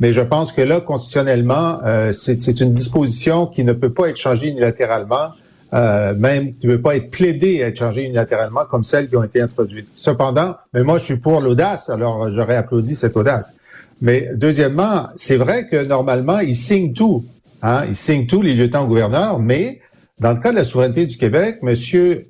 mais 0.00 0.12
je 0.14 0.22
pense 0.22 0.52
que 0.52 0.62
là, 0.62 0.80
constitutionnellement, 0.80 1.80
euh, 1.84 2.12
c'est 2.12 2.60
une 2.60 2.72
disposition 2.72 3.46
qui 3.46 3.64
ne 3.64 3.74
peut 3.74 3.92
pas 3.92 4.08
être 4.08 4.16
changée 4.16 4.48
unilatéralement, 4.48 5.32
euh, 5.72 6.14
même 6.14 6.54
qui 6.56 6.66
ne 6.66 6.76
peut 6.76 6.82
pas 6.82 6.96
être 6.96 7.10
plaidée 7.10 7.62
à 7.62 7.68
être 7.68 7.78
changée 7.78 8.02
unilatéralement 8.02 8.64
comme 8.68 8.82
celles 8.82 9.08
qui 9.08 9.16
ont 9.16 9.22
été 9.22 9.40
introduites. 9.40 9.88
Cependant, 9.94 10.56
mais 10.74 10.82
moi, 10.82 10.98
je 10.98 11.04
suis 11.04 11.16
pour 11.16 11.40
l'audace, 11.40 11.90
alors 11.90 12.30
j'aurais 12.30 12.56
applaudi 12.56 12.94
cette 12.94 13.16
audace. 13.16 13.54
Mais 14.00 14.30
deuxièmement, 14.34 15.08
c'est 15.14 15.36
vrai 15.36 15.66
que 15.68 15.84
normalement, 15.84 16.38
ils 16.38 16.56
signent 16.56 16.92
tout. 16.92 17.24
Hein, 17.62 17.84
il 17.88 17.94
signe 17.94 18.26
tous 18.26 18.42
les 18.42 18.54
lieutenants-gouverneurs, 18.54 19.38
mais 19.38 19.80
dans 20.18 20.32
le 20.32 20.40
cas 20.40 20.50
de 20.50 20.56
la 20.56 20.64
souveraineté 20.64 21.06
du 21.06 21.16
Québec, 21.16 21.58
M. 21.62 21.74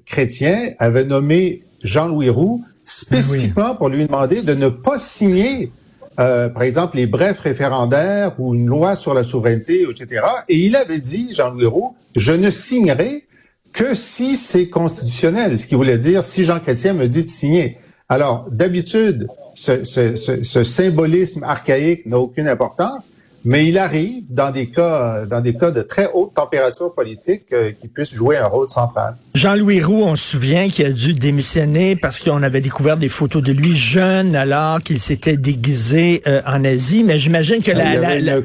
Chrétien 0.05 0.73
avait 0.79 1.05
nommé 1.05 1.63
Jean-Louis 1.83 2.29
Roux 2.29 2.65
spécifiquement 2.85 3.77
pour 3.77 3.89
lui 3.89 4.07
demander 4.07 4.43
de 4.43 4.53
ne 4.53 4.69
pas 4.69 4.99
signer, 4.99 5.71
euh, 6.19 6.49
par 6.49 6.65
exemple, 6.65 6.97
les 6.97 7.07
brefs 7.07 7.41
référendaires 7.41 8.35
ou 8.39 8.55
une 8.55 8.67
loi 8.67 8.97
sur 8.97 9.15
la 9.15 9.23
souveraineté, 9.23 9.87
etc. 9.89 10.23
Et 10.49 10.59
il 10.59 10.75
avait 10.75 11.01
dit, 11.01 11.33
Jean-Louis 11.35 11.67
Roux, 11.67 11.97
je 12.17 12.33
ne 12.33 12.51
signerai 12.51 13.25
que 13.73 13.95
si 13.95 14.37
c'est 14.37 14.69
constitutionnel, 14.69 15.59
ce 15.59 15.67
qui 15.67 15.75
voulait 15.75 15.99
dire 15.99 16.25
si 16.25 16.45
Jean 16.45 16.61
Chrétien 16.61 16.93
me 16.93 17.07
dit 17.07 17.25
de 17.25 17.29
signer. 17.29 17.79
Alors, 18.09 18.47
d'habitude, 18.51 19.29
ce, 19.55 19.85
ce, 19.85 20.17
ce, 20.17 20.43
ce, 20.43 20.65
symbolisme 20.65 21.45
archaïque 21.45 22.07
n'a 22.07 22.19
aucune 22.19 22.49
importance, 22.49 23.11
mais 23.45 23.67
il 23.67 23.79
arrive 23.79 24.25
dans 24.29 24.51
des 24.51 24.67
cas, 24.67 25.25
dans 25.27 25.41
des 25.41 25.55
cas 25.55 25.71
de 25.71 25.81
très 25.81 26.11
haute 26.13 26.35
température 26.35 26.93
politique 26.93 27.45
euh, 27.53 27.73
qu'il 27.73 27.89
puisse 27.89 28.13
jouer 28.13 28.37
un 28.37 28.47
rôle 28.47 28.69
central. 28.69 29.17
Jean-Louis 29.35 29.83
Roux, 29.83 30.03
on 30.03 30.17
se 30.17 30.33
souvient 30.33 30.69
qu'il 30.69 30.87
a 30.87 30.93
dû 30.93 31.15
démissionner 31.15 31.97
parce 31.97 32.21
qu'on 32.21 32.43
avait 32.43 32.61
découvert 32.61 32.97
des 32.97 33.09
photos 33.09 33.43
de 33.43 33.53
lui 33.53 33.75
jeune 33.75 34.35
alors 34.37 34.81
qu'il 34.81 35.01
s'était 35.01 35.37
déguisé 35.37 36.23
euh, 36.27 36.43
en 36.47 36.65
Asie. 36.65 37.03
Mais 37.05 37.19
j'imagine 37.19 37.63
que 37.63 37.71
la, 37.71 37.95
la, 37.97 38.21
la, 38.21 38.41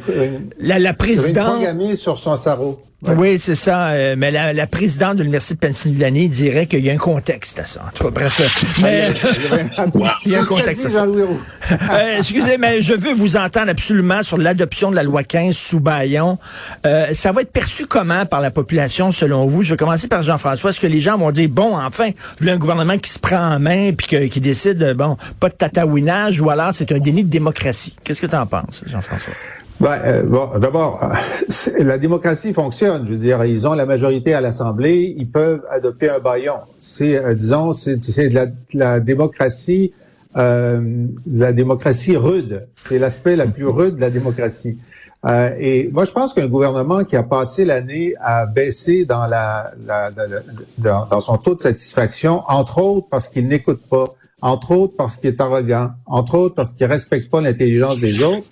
la, 0.60 0.80
la, 0.80 0.94
présidente... 0.94 1.62
sur 1.96 2.18
son 2.18 2.36
sarrau. 2.38 2.78
Oui, 3.18 3.38
c'est 3.40 3.56
ça. 3.56 3.90
Euh, 3.90 4.16
mais 4.18 4.32
la, 4.32 4.54
la, 4.54 4.68
présidente 4.68 5.18
de 5.18 5.22
l'Université 5.22 5.56
de 5.56 5.60
Pennsylvanie 5.60 6.28
dirait 6.30 6.68
qu'il 6.68 6.84
y 6.84 6.90
a 6.90 6.94
un 6.94 6.98
contexte 6.98 7.60
à 7.60 7.66
ça. 7.66 7.84
En 7.88 7.92
tout 7.92 8.04
cas, 8.06 8.10
bref. 8.10 8.42
Mais... 8.82 9.02
il 10.26 10.32
y 10.32 10.36
a 10.36 10.42
un 10.42 10.46
contexte 10.46 10.86
à 10.86 10.90
ça. 10.90 11.06
euh, 11.06 12.18
excusez, 12.18 12.58
mais 12.58 12.82
je 12.82 12.94
veux 12.94 13.14
vous 13.14 13.38
entendre 13.38 13.70
absolument 13.70 14.24
sur 14.24 14.38
l'adoption 14.38 14.92
de 14.92 14.96
la 14.96 15.04
loi 15.04 15.24
15 15.24 15.56
sous 15.56 15.80
Bayon. 15.80 16.38
Euh, 16.86 17.14
ça 17.14 17.32
va 17.32 17.42
être 17.42 17.52
perçu 17.52 17.86
comment 17.86 18.26
par 18.26 18.42
la 18.42 18.52
population, 18.52 19.12
selon 19.12 19.46
vous? 19.48 19.62
Je 19.62 19.72
vais 19.72 19.78
commencer 19.78 20.08
par 20.08 20.24
Jean-François. 20.24 20.72
Est-ce 20.72 20.80
que 20.80 20.88
les 20.88 21.02
gens 21.02 21.18
vont 21.18 21.32
dire, 21.32 21.50
bon, 21.50 21.78
enfin, 21.78 22.10
vous 22.40 22.50
un 22.50 22.58
gouvernement 22.58 22.98
qui 22.98 23.10
se 23.10 23.20
prend 23.20 23.56
en 23.56 23.60
main 23.60 23.92
puis 23.92 24.30
qui 24.30 24.42
décide, 24.42 24.94
bon, 24.96 25.18
pas 25.40 25.50
de 25.50 25.56
tatouinage 25.56 26.40
ou 26.42 26.50
alors 26.50 26.70
c'est 26.74 26.92
un 26.92 27.00
déni 27.00 27.24
de 27.24 27.30
démocratie? 27.30 27.96
Qu'est-ce 28.04 28.22
que 28.22 28.28
tu 28.28 28.36
en 28.36 28.46
penses, 28.46 28.84
Jean-François? 28.86 29.34
Ben, 29.80 30.00
euh, 30.06 30.24
bon, 30.24 30.58
d'abord, 30.58 31.12
la 31.80 31.98
démocratie 31.98 32.54
fonctionne. 32.54 33.06
Je 33.06 33.12
veux 33.12 33.18
dire, 33.18 33.44
ils 33.44 33.68
ont 33.68 33.74
la 33.74 33.86
majorité 33.86 34.34
à 34.34 34.42
l'Assemblée, 34.42 35.14
ils 35.18 35.30
peuvent 35.30 35.64
adopter 35.70 36.10
un 36.10 36.20
baillon. 36.20 36.56
C'est, 36.80 37.18
euh, 37.18 37.34
disons, 37.34 37.74
c'est, 37.74 37.98
de 37.98 38.48
la, 38.74 39.00
démocratie, 39.02 39.92
euh, 40.38 41.06
la 41.30 41.52
démocratie 41.52 42.16
rude. 42.16 42.68
C'est 42.76 43.00
l'aspect 43.00 43.36
la 43.36 43.48
plus 43.48 43.68
rude 43.68 43.96
de 43.96 44.02
la 44.02 44.10
démocratie. 44.10 44.78
Euh, 45.26 45.50
et 45.60 45.90
moi, 45.92 46.06
je 46.06 46.12
pense 46.12 46.34
qu'un 46.34 46.48
gouvernement 46.48 47.04
qui 47.04 47.16
a 47.18 47.24
passé 47.24 47.66
l'année 47.66 48.14
à 48.22 48.46
baisser 48.46 49.06
dans 49.06 49.26
la, 49.26 49.72
la, 49.86 50.12
dans 50.78 51.22
son 51.22 51.38
taux 51.38 51.56
de 51.56 51.62
satisfaction, 51.62 52.44
entre 52.48 52.78
autres 52.78 53.08
parce 53.10 53.28
qu'il 53.28 53.48
n'écoute 53.48 53.82
pas, 53.90 54.14
entre 54.42 54.72
autres 54.72 54.94
parce 54.96 55.18
qu'il 55.18 55.32
est 55.32 55.42
arrogant, 55.42 55.90
entre 56.06 56.36
autres 56.38 56.56
parce 56.56 56.74
qu'il 56.74 56.86
respecte 56.86 57.32
pas 57.32 57.42
l'intelligence 57.42 58.00
des 58.00 58.22
autres 58.22 58.46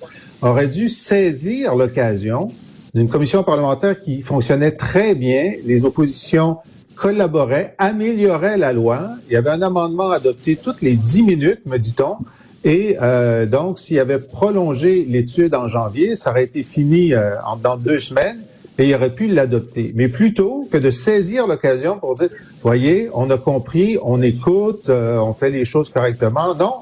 aurait 0.44 0.68
dû 0.68 0.90
saisir 0.90 1.76
l'occasion 1.76 2.50
d'une 2.94 3.10
commission 3.10 3.44
parlementaire 3.44 4.00
qui 4.00 4.22
fonctionnait 4.22 4.72
très 4.72 5.16
bien. 5.16 5.54
Les 5.66 5.86
oppositions 5.86 6.58
collaboraient, 6.96 7.76
amélioraient 7.78 8.58
la 8.58 8.74
loi. 8.74 9.10
Il 9.28 9.34
y 9.34 9.36
avait 9.36 9.50
un 9.50 9.62
amendement 9.62 10.12
adopté 10.12 10.56
toutes 10.56 10.82
les 10.82 10.96
dix 10.96 11.24
minutes, 11.24 11.66
me 11.66 11.78
dit-on. 11.78 12.18
Et 12.64 12.98
euh, 13.02 13.46
donc, 13.46 13.80
s'il 13.80 14.00
avait 14.00 14.20
prolongé 14.20 15.06
l'étude 15.10 15.56
en 15.56 15.68
janvier, 15.68 16.16
ça 16.16 16.32
aurait 16.32 16.44
été 16.44 16.64
fini 16.64 17.14
euh, 17.14 17.36
dans 17.62 17.78
deux 17.78 18.00
semaines 18.00 18.40
et 18.78 18.88
il 18.88 18.96
aurait 18.96 19.14
pu 19.14 19.28
l'adopter. 19.28 19.92
Mais 19.96 20.08
plutôt 20.08 20.68
que 20.72 20.78
de 20.78 20.90
saisir 20.90 21.46
l'occasion 21.48 21.98
pour 21.98 22.16
dire, 22.16 22.30
voyez, 22.62 23.10
on 23.14 23.30
a 23.30 23.38
compris, 23.38 23.98
on 24.02 24.22
écoute, 24.22 24.90
euh, 24.90 25.18
on 25.20 25.34
fait 25.34 25.50
les 25.50 25.66
choses 25.66 25.90
correctement. 25.90 26.56
Non, 26.56 26.76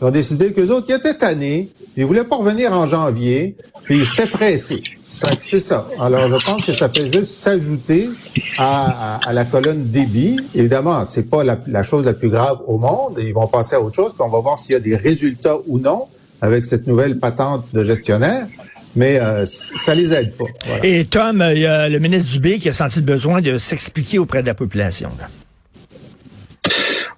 ils 0.00 0.04
ont 0.04 0.10
décidé 0.10 0.52
qu'eux 0.52 0.70
autres, 0.70 0.86
ils 0.88 0.94
étaient 0.94 1.14
tannés, 1.14 1.68
ils 1.96 2.04
voulaient 2.04 2.24
pas 2.24 2.36
revenir 2.36 2.72
en 2.72 2.86
janvier, 2.86 3.56
puis 3.84 3.98
ils 3.98 4.02
étaient 4.02 4.28
pressés. 4.28 4.82
C'est 5.02 5.60
ça. 5.60 5.86
Alors, 6.00 6.28
je 6.28 6.44
pense 6.44 6.64
que 6.64 6.72
ça 6.72 6.90
juste 6.92 7.26
s'ajouter 7.26 8.10
à, 8.58 9.18
à, 9.26 9.32
la 9.32 9.44
colonne 9.44 9.84
débit. 9.84 10.40
Évidemment, 10.54 11.04
c'est 11.04 11.30
pas 11.30 11.44
la, 11.44 11.58
la, 11.66 11.82
chose 11.82 12.04
la 12.04 12.14
plus 12.14 12.28
grave 12.28 12.58
au 12.66 12.78
monde. 12.78 13.18
Ils 13.18 13.32
vont 13.32 13.46
passer 13.46 13.76
à 13.76 13.80
autre 13.80 13.94
chose, 13.94 14.12
puis 14.12 14.22
on 14.22 14.28
va 14.28 14.40
voir 14.40 14.58
s'il 14.58 14.72
y 14.72 14.76
a 14.76 14.80
des 14.80 14.96
résultats 14.96 15.58
ou 15.66 15.78
non 15.78 16.06
avec 16.42 16.64
cette 16.64 16.86
nouvelle 16.86 17.18
patente 17.18 17.64
de 17.72 17.82
gestionnaire 17.82 18.46
mais 18.96 19.20
euh, 19.20 19.44
ça 19.46 19.94
les 19.94 20.12
aide 20.14 20.34
pas. 20.36 20.46
Voilà. 20.64 20.86
Et 20.86 21.04
Tom, 21.04 21.44
il 21.54 21.60
y 21.60 21.66
a 21.66 21.88
le 21.88 21.98
ministre 21.98 22.32
Dubé 22.32 22.58
qui 22.58 22.70
a 22.70 22.72
senti 22.72 23.00
le 23.00 23.04
besoin 23.04 23.42
de 23.42 23.58
s'expliquer 23.58 24.18
auprès 24.18 24.40
de 24.40 24.46
la 24.46 24.54
population. 24.54 25.10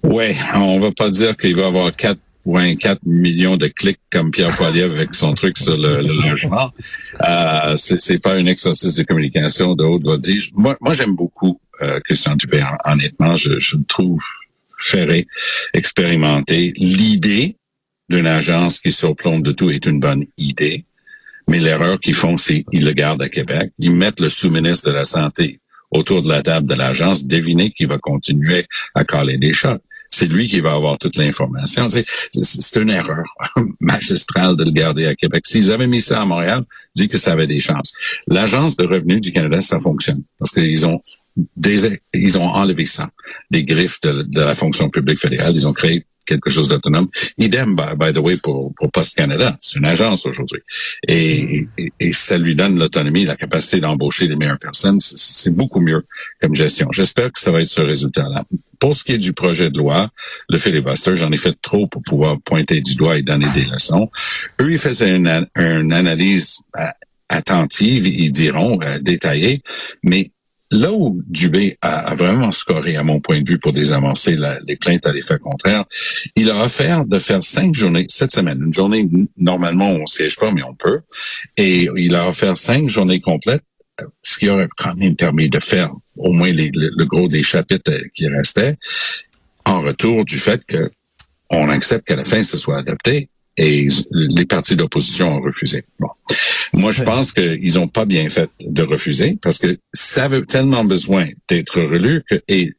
Oui, 0.03 0.35
on 0.55 0.79
va 0.79 0.91
pas 0.91 1.09
dire 1.09 1.35
qu'il 1.37 1.55
va 1.55 1.63
y 1.63 1.65
avoir 1.65 1.95
quatre 1.95 2.19
4 2.45 3.01
millions 3.05 3.57
de 3.57 3.67
clics 3.67 3.99
comme 4.11 4.31
Pierre 4.31 4.55
Poilievre 4.55 4.95
avec 4.95 5.13
son 5.13 5.33
truc 5.33 5.57
sur 5.57 5.77
le, 5.77 6.01
le 6.01 6.29
logement. 6.29 6.71
Euh, 7.27 7.75
c'est 7.77 8.21
pas 8.21 8.35
un 8.35 8.45
exercice 8.45 8.95
de 8.95 9.03
communication 9.03 9.75
de 9.75 9.83
haute 9.83 10.03
voltige. 10.03 10.51
Moi, 10.53 10.77
moi 10.81 10.93
j'aime 10.93 11.15
beaucoup 11.15 11.59
euh, 11.81 11.99
Christian 12.01 12.35
Dubé. 12.35 12.63
Honnêtement, 12.85 13.35
je, 13.35 13.59
je 13.59 13.77
le 13.77 13.83
trouve 13.83 14.21
ferré, 14.77 15.27
expérimenté. 15.73 16.73
L'idée 16.77 17.55
d'une 18.09 18.27
agence 18.27 18.79
qui 18.79 18.91
surplombe 18.91 19.43
de 19.43 19.51
tout 19.51 19.69
est 19.69 19.85
une 19.85 19.99
bonne 19.99 20.25
idée. 20.37 20.85
Mais 21.47 21.59
l'erreur 21.59 21.99
qu'ils 21.99 22.15
font, 22.15 22.37
c'est 22.37 22.63
qu'ils 22.63 22.85
le 22.85 22.93
gardent 22.93 23.21
à 23.21 23.29
Québec. 23.29 23.71
Ils 23.79 23.95
mettent 23.95 24.19
le 24.19 24.29
sous-ministre 24.29 24.89
de 24.89 24.95
la 24.95 25.05
Santé 25.05 25.59
autour 25.91 26.21
de 26.21 26.29
la 26.29 26.43
table 26.43 26.67
de 26.67 26.75
l'agence, 26.75 27.25
deviner 27.25 27.71
qu'il 27.71 27.87
va 27.87 27.97
continuer 27.97 28.65
à 28.93 29.03
caler 29.03 29.37
des 29.37 29.53
shots 29.53 29.79
c'est 30.09 30.27
lui 30.27 30.47
qui 30.47 30.59
va 30.59 30.73
avoir 30.73 30.97
toute 30.97 31.17
l'information. 31.17 31.87
C'est 31.89 32.75
une 32.79 32.89
erreur 32.89 33.23
magistrale 33.79 34.55
de 34.55 34.63
le 34.63 34.71
garder 34.71 35.05
à 35.05 35.15
Québec. 35.15 35.45
S'ils 35.45 35.71
avaient 35.71 35.87
mis 35.87 36.01
ça 36.01 36.21
à 36.21 36.25
Montréal, 36.25 36.63
dis 36.95 37.07
que 37.07 37.17
ça 37.17 37.33
avait 37.33 37.47
des 37.47 37.59
chances. 37.59 37.93
L'Agence 38.27 38.75
de 38.75 38.85
revenus 38.85 39.21
du 39.21 39.31
Canada, 39.31 39.61
ça 39.61 39.79
fonctionne 39.79 40.23
parce 40.39 40.51
qu'ils 40.51 40.85
ont 40.85 41.01
des, 41.55 42.01
ils 42.13 42.37
ont 42.37 42.47
enlevé 42.47 42.85
ça 42.85 43.09
des 43.51 43.63
griffes 43.63 44.01
de, 44.01 44.23
de 44.23 44.41
la 44.41 44.55
fonction 44.55 44.89
publique 44.89 45.19
fédérale. 45.19 45.53
Ils 45.55 45.67
ont 45.67 45.73
créé 45.73 46.05
quelque 46.29 46.49
chose 46.49 46.67
d'autonome. 46.67 47.09
Idem, 47.37 47.75
by, 47.75 47.95
by, 47.97 48.13
the 48.13 48.19
way, 48.19 48.37
pour, 48.37 48.73
pour 48.75 48.91
Post 48.91 49.15
Canada. 49.15 49.57
C'est 49.61 49.79
une 49.79 49.85
agence 49.85 50.25
aujourd'hui. 50.25 50.61
Et, 51.07 51.67
et, 51.77 51.91
et, 51.99 52.11
ça 52.11 52.37
lui 52.37 52.55
donne 52.55 52.77
l'autonomie, 52.77 53.25
la 53.25 53.35
capacité 53.35 53.79
d'embaucher 53.79 54.27
les 54.27 54.35
meilleures 54.35 54.59
personnes. 54.59 54.99
C'est 54.99 55.53
beaucoup 55.53 55.81
mieux 55.81 56.03
comme 56.41 56.55
gestion. 56.55 56.87
J'espère 56.91 57.31
que 57.31 57.39
ça 57.39 57.51
va 57.51 57.61
être 57.61 57.67
ce 57.67 57.81
résultat-là. 57.81 58.45
Pour 58.79 58.95
ce 58.95 59.03
qui 59.03 59.13
est 59.13 59.17
du 59.17 59.33
projet 59.33 59.69
de 59.69 59.77
loi, 59.77 60.09
le 60.49 60.57
filibuster, 60.57 61.17
j'en 61.17 61.31
ai 61.31 61.37
fait 61.37 61.55
trop 61.61 61.87
pour 61.87 62.01
pouvoir 62.03 62.39
pointer 62.41 62.81
du 62.81 62.95
doigt 62.95 63.17
et 63.17 63.23
donner 63.23 63.49
des 63.53 63.65
leçons. 63.65 64.09
Eux, 64.61 64.71
ils 64.71 64.79
faisaient 64.79 65.15
une, 65.15 65.47
une 65.55 65.93
analyse 65.93 66.59
euh, 66.77 66.85
attentive, 67.27 68.07
ils 68.07 68.31
diront, 68.31 68.79
euh, 68.83 68.99
détaillée, 68.99 69.61
mais 70.03 70.31
Là 70.71 70.93
où 70.93 71.21
Dubé 71.25 71.77
a, 71.81 72.13
vraiment 72.13 72.51
scoré, 72.51 72.95
à 72.95 73.03
mon 73.03 73.19
point 73.19 73.41
de 73.41 73.49
vue, 73.49 73.57
pour 73.57 73.73
désamorcer 73.73 74.37
les 74.67 74.75
plaintes 74.75 75.05
à 75.07 75.13
l'effet 75.13 75.39
contraire, 75.39 75.85
il 76.35 76.51
a 76.51 76.63
offert 76.63 77.05
de 77.05 77.17
faire 77.17 77.43
cinq 77.43 77.73
journées 77.73 78.05
cette 78.07 78.31
semaine. 78.31 78.61
Une 78.63 78.73
journée, 78.73 79.07
normalement, 79.37 79.89
on 79.89 80.01
ne 80.01 80.05
siège 80.05 80.35
pas, 80.35 80.51
mais 80.51 80.61
on 80.61 80.75
peut. 80.75 81.01
Et 81.57 81.89
il 81.95 82.13
a 82.13 82.27
offert 82.27 82.55
cinq 82.57 82.87
journées 82.87 83.19
complètes, 83.19 83.63
ce 84.21 84.37
qui 84.37 84.49
aurait 84.49 84.69
quand 84.77 84.95
même 84.95 85.15
permis 85.15 85.49
de 85.49 85.59
faire 85.59 85.91
au 86.17 86.33
moins 86.33 86.51
le, 86.51 87.05
gros 87.05 87.27
des 87.27 87.43
chapitres 87.43 88.03
qui 88.13 88.27
restaient, 88.27 88.77
en 89.65 89.81
retour 89.81 90.23
du 90.23 90.37
fait 90.37 90.63
que 90.65 90.91
on 91.49 91.69
accepte 91.69 92.07
qu'à 92.07 92.15
la 92.15 92.25
fin, 92.25 92.43
ce 92.43 92.59
soit 92.59 92.77
adopté 92.77 93.29
et 93.59 93.87
les 94.11 94.45
partis 94.45 94.75
d'opposition 94.77 95.35
ont 95.37 95.41
refusé. 95.41 95.83
Bon. 95.99 96.07
Moi, 96.73 96.91
je 96.91 97.03
pense 97.03 97.33
qu'ils 97.33 97.73
n'ont 97.75 97.89
pas 97.89 98.05
bien 98.05 98.29
fait 98.29 98.49
de 98.61 98.83
refuser 98.83 99.37
parce 99.41 99.57
que 99.57 99.77
ça 99.93 100.25
avait 100.25 100.43
tellement 100.43 100.85
besoin 100.85 101.27
d'être 101.49 101.81
relu 101.81 102.23
que, 102.29 102.41
et 102.47 102.73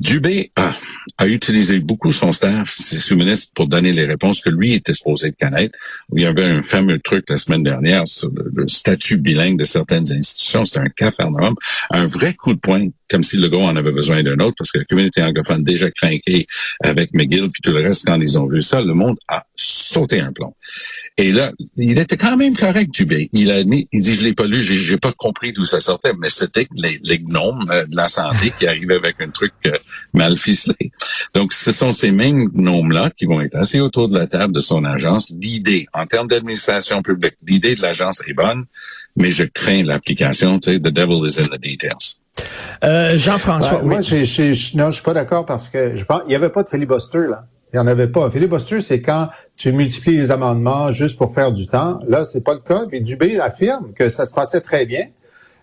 Dubé 0.00 0.50
a, 0.56 0.72
a, 1.18 1.26
utilisé 1.28 1.78
beaucoup 1.78 2.10
son 2.10 2.32
staff, 2.32 2.74
ses 2.76 2.98
sous-ministres, 2.98 3.52
pour 3.54 3.68
donner 3.68 3.92
les 3.92 4.04
réponses 4.04 4.40
que 4.40 4.50
lui 4.50 4.74
était 4.74 4.92
supposé 4.92 5.32
connaître. 5.32 5.78
Il 6.12 6.20
y 6.20 6.26
avait 6.26 6.44
un 6.44 6.60
fameux 6.60 6.98
truc 6.98 7.24
la 7.30 7.36
semaine 7.36 7.62
dernière 7.62 8.06
sur 8.06 8.28
le, 8.34 8.66
statut 8.66 9.18
bilingue 9.18 9.56
de 9.56 9.64
certaines 9.64 10.12
institutions. 10.12 10.64
C'était 10.64 10.80
un 10.80 10.92
cafarnaum, 10.96 11.54
un 11.90 12.04
vrai 12.06 12.34
coup 12.34 12.54
de 12.54 12.58
poing, 12.58 12.88
comme 13.08 13.22
si 13.22 13.36
le 13.36 13.48
gars 13.48 13.58
en 13.58 13.76
avait 13.76 13.92
besoin 13.92 14.22
d'un 14.24 14.38
autre, 14.40 14.56
parce 14.58 14.72
que 14.72 14.78
la 14.78 14.84
communauté 14.84 15.22
anglophone 15.22 15.62
déjà 15.62 15.90
craqué 15.90 16.46
avec 16.82 17.14
McGill, 17.14 17.48
puis 17.50 17.62
tout 17.62 17.72
le 17.72 17.80
reste, 17.80 18.04
quand 18.04 18.20
ils 18.20 18.38
ont 18.38 18.46
vu 18.46 18.62
ça, 18.62 18.82
le 18.82 18.94
monde 18.94 19.16
a 19.28 19.46
sauté 19.54 20.20
un 20.20 20.32
plomb. 20.32 20.54
Et 21.16 21.30
là, 21.30 21.52
il 21.76 21.96
était 22.00 22.16
quand 22.16 22.36
même 22.36 22.56
correct, 22.56 22.92
Dubé. 22.92 23.28
Il 23.32 23.52
a 23.52 23.56
admis, 23.56 23.86
il 23.92 24.02
dit, 24.02 24.14
je 24.14 24.24
l'ai 24.24 24.32
pas 24.34 24.46
lu, 24.46 24.64
j'ai, 24.64 24.74
j'ai 24.74 24.96
pas 24.96 25.12
compris 25.12 25.52
d'où 25.52 25.64
ça 25.64 25.80
sortait, 25.80 26.12
mais 26.18 26.28
c'était 26.28 26.66
les, 26.74 26.98
les 27.04 27.20
gnomes 27.20 27.70
euh, 27.70 27.86
de 27.86 27.94
la 27.94 28.08
santé 28.08 28.52
qui 28.58 28.66
arrivaient 28.66 28.96
avec 28.96 29.20
un 29.20 29.30
truc 29.30 29.52
euh, 29.68 29.72
mal 30.12 30.36
ficelé. 30.36 30.90
Donc, 31.32 31.52
ce 31.52 31.70
sont 31.70 31.92
ces 31.92 32.10
mêmes 32.10 32.48
gnomes-là 32.48 33.10
qui 33.16 33.26
vont 33.26 33.40
être 33.40 33.54
assis 33.54 33.78
autour 33.78 34.08
de 34.08 34.18
la 34.18 34.26
table 34.26 34.52
de 34.52 34.58
son 34.58 34.84
agence. 34.84 35.30
L'idée, 35.40 35.86
en 35.94 36.06
termes 36.06 36.26
d'administration 36.26 37.00
publique, 37.00 37.36
l'idée 37.46 37.76
de 37.76 37.82
l'agence 37.82 38.20
est 38.26 38.34
bonne, 38.34 38.64
mais 39.16 39.30
je 39.30 39.44
crains 39.44 39.84
l'application. 39.84 40.58
Tu 40.58 40.72
sais, 40.72 40.78
the 40.80 40.88
devil 40.88 41.24
is 41.28 41.38
in 41.40 41.44
the 41.46 41.60
details. 41.62 42.16
Euh, 42.82 43.16
Jean-François, 43.16 43.80
oui. 43.84 43.90
Moi, 43.90 44.00
j'ai- 44.00 44.24
j'ai- 44.24 44.52
je- 44.54 44.76
non, 44.76 44.86
je 44.90 44.96
suis 44.96 45.04
pas 45.04 45.14
d'accord 45.14 45.46
parce 45.46 45.68
que 45.68 45.96
je 45.96 46.04
pense 46.04 46.22
il 46.26 46.32
y 46.32 46.34
avait 46.34 46.50
pas 46.50 46.64
de 46.64 46.68
filibuster 46.68 47.28
là. 47.30 47.46
Il 47.74 47.76
y 47.76 47.80
en 47.80 47.86
avait 47.88 48.06
pas. 48.06 48.24
Un 48.26 48.30
filibuster, 48.30 48.80
c'est 48.80 49.02
quand 49.02 49.28
tu 49.56 49.72
multiplies 49.72 50.16
les 50.16 50.30
amendements 50.30 50.92
juste 50.92 51.18
pour 51.18 51.34
faire 51.34 51.50
du 51.52 51.66
temps. 51.66 51.98
Là, 52.06 52.24
c'est 52.24 52.42
pas 52.42 52.54
le 52.54 52.60
cas. 52.60 52.86
Puis 52.88 53.00
Dubé 53.02 53.38
affirme 53.40 53.92
que 53.94 54.08
ça 54.08 54.26
se 54.26 54.32
passait 54.32 54.60
très 54.60 54.86
bien. 54.86 55.06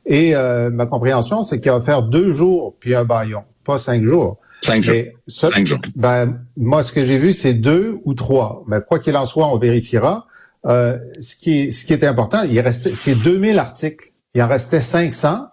Et 0.06 0.36
euh, 0.36 0.70
ma 0.70 0.88
compréhension, 0.88 1.44
c'est 1.44 1.60
qu'il 1.62 1.72
va 1.72 1.80
faire 1.80 2.04
deux 2.04 2.34
jours 2.34 2.76
puis 2.80 2.96
un 2.96 3.06
baillon, 3.06 3.44
pas 3.64 3.78
cinq 3.78 4.04
jours. 4.04 4.38
Cinq 4.62 4.82
jours. 4.84 4.96
Cinq 5.28 5.66
jours. 5.66 5.80
Ben, 5.96 6.40
moi, 6.58 6.84
ce 6.84 6.92
que 6.92 7.04
j'ai 7.06 7.18
vu, 7.18 7.32
c'est 7.32 7.54
deux 7.54 7.98
ou 8.04 8.14
trois. 8.14 8.64
Mais 8.68 8.80
quoi 8.86 9.00
qu'il 9.00 9.16
en 9.16 9.26
soit, 9.26 9.48
on 9.48 9.58
vérifiera. 9.58 10.28
Euh, 10.68 10.98
ce 11.22 11.36
qui 11.38 11.62
est, 11.62 11.72
ce 11.72 11.86
qui 11.86 11.94
est 11.94 12.04
important, 12.04 12.40
il 12.44 12.60
restait, 12.60 12.92
c'est 12.94 13.16
2000 13.16 13.58
articles. 13.58 14.10
Il 14.36 14.44
en 14.44 14.48
restait 14.48 14.82
500 14.82 15.48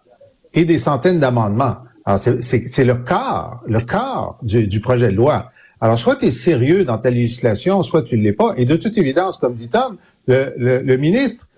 et 0.54 0.64
des 0.64 0.78
centaines 0.78 1.20
d'amendements. 1.20 1.76
Alors, 2.04 2.18
c'est- 2.18 2.42
c'est 2.42 2.66
c'est 2.68 2.84
le 2.84 2.96
quart, 2.96 3.60
le 3.66 3.80
quart 3.80 4.38
du, 4.42 4.66
du 4.66 4.80
projet 4.80 5.10
de 5.12 5.16
loi. 5.16 5.50
Alors, 5.80 5.98
soit 5.98 6.16
tu 6.16 6.26
es 6.26 6.30
sérieux 6.30 6.84
dans 6.84 6.98
ta 6.98 7.10
législation, 7.10 7.82
soit 7.82 8.02
tu 8.02 8.18
ne 8.18 8.22
l'es 8.22 8.32
pas. 8.32 8.54
Et 8.56 8.64
de 8.64 8.76
toute 8.76 8.98
évidence, 8.98 9.36
comme 9.36 9.54
dit 9.54 9.68
Tom, 9.68 9.96
le, 10.26 10.52
le, 10.56 10.82
le 10.82 10.96
ministre 10.96 11.48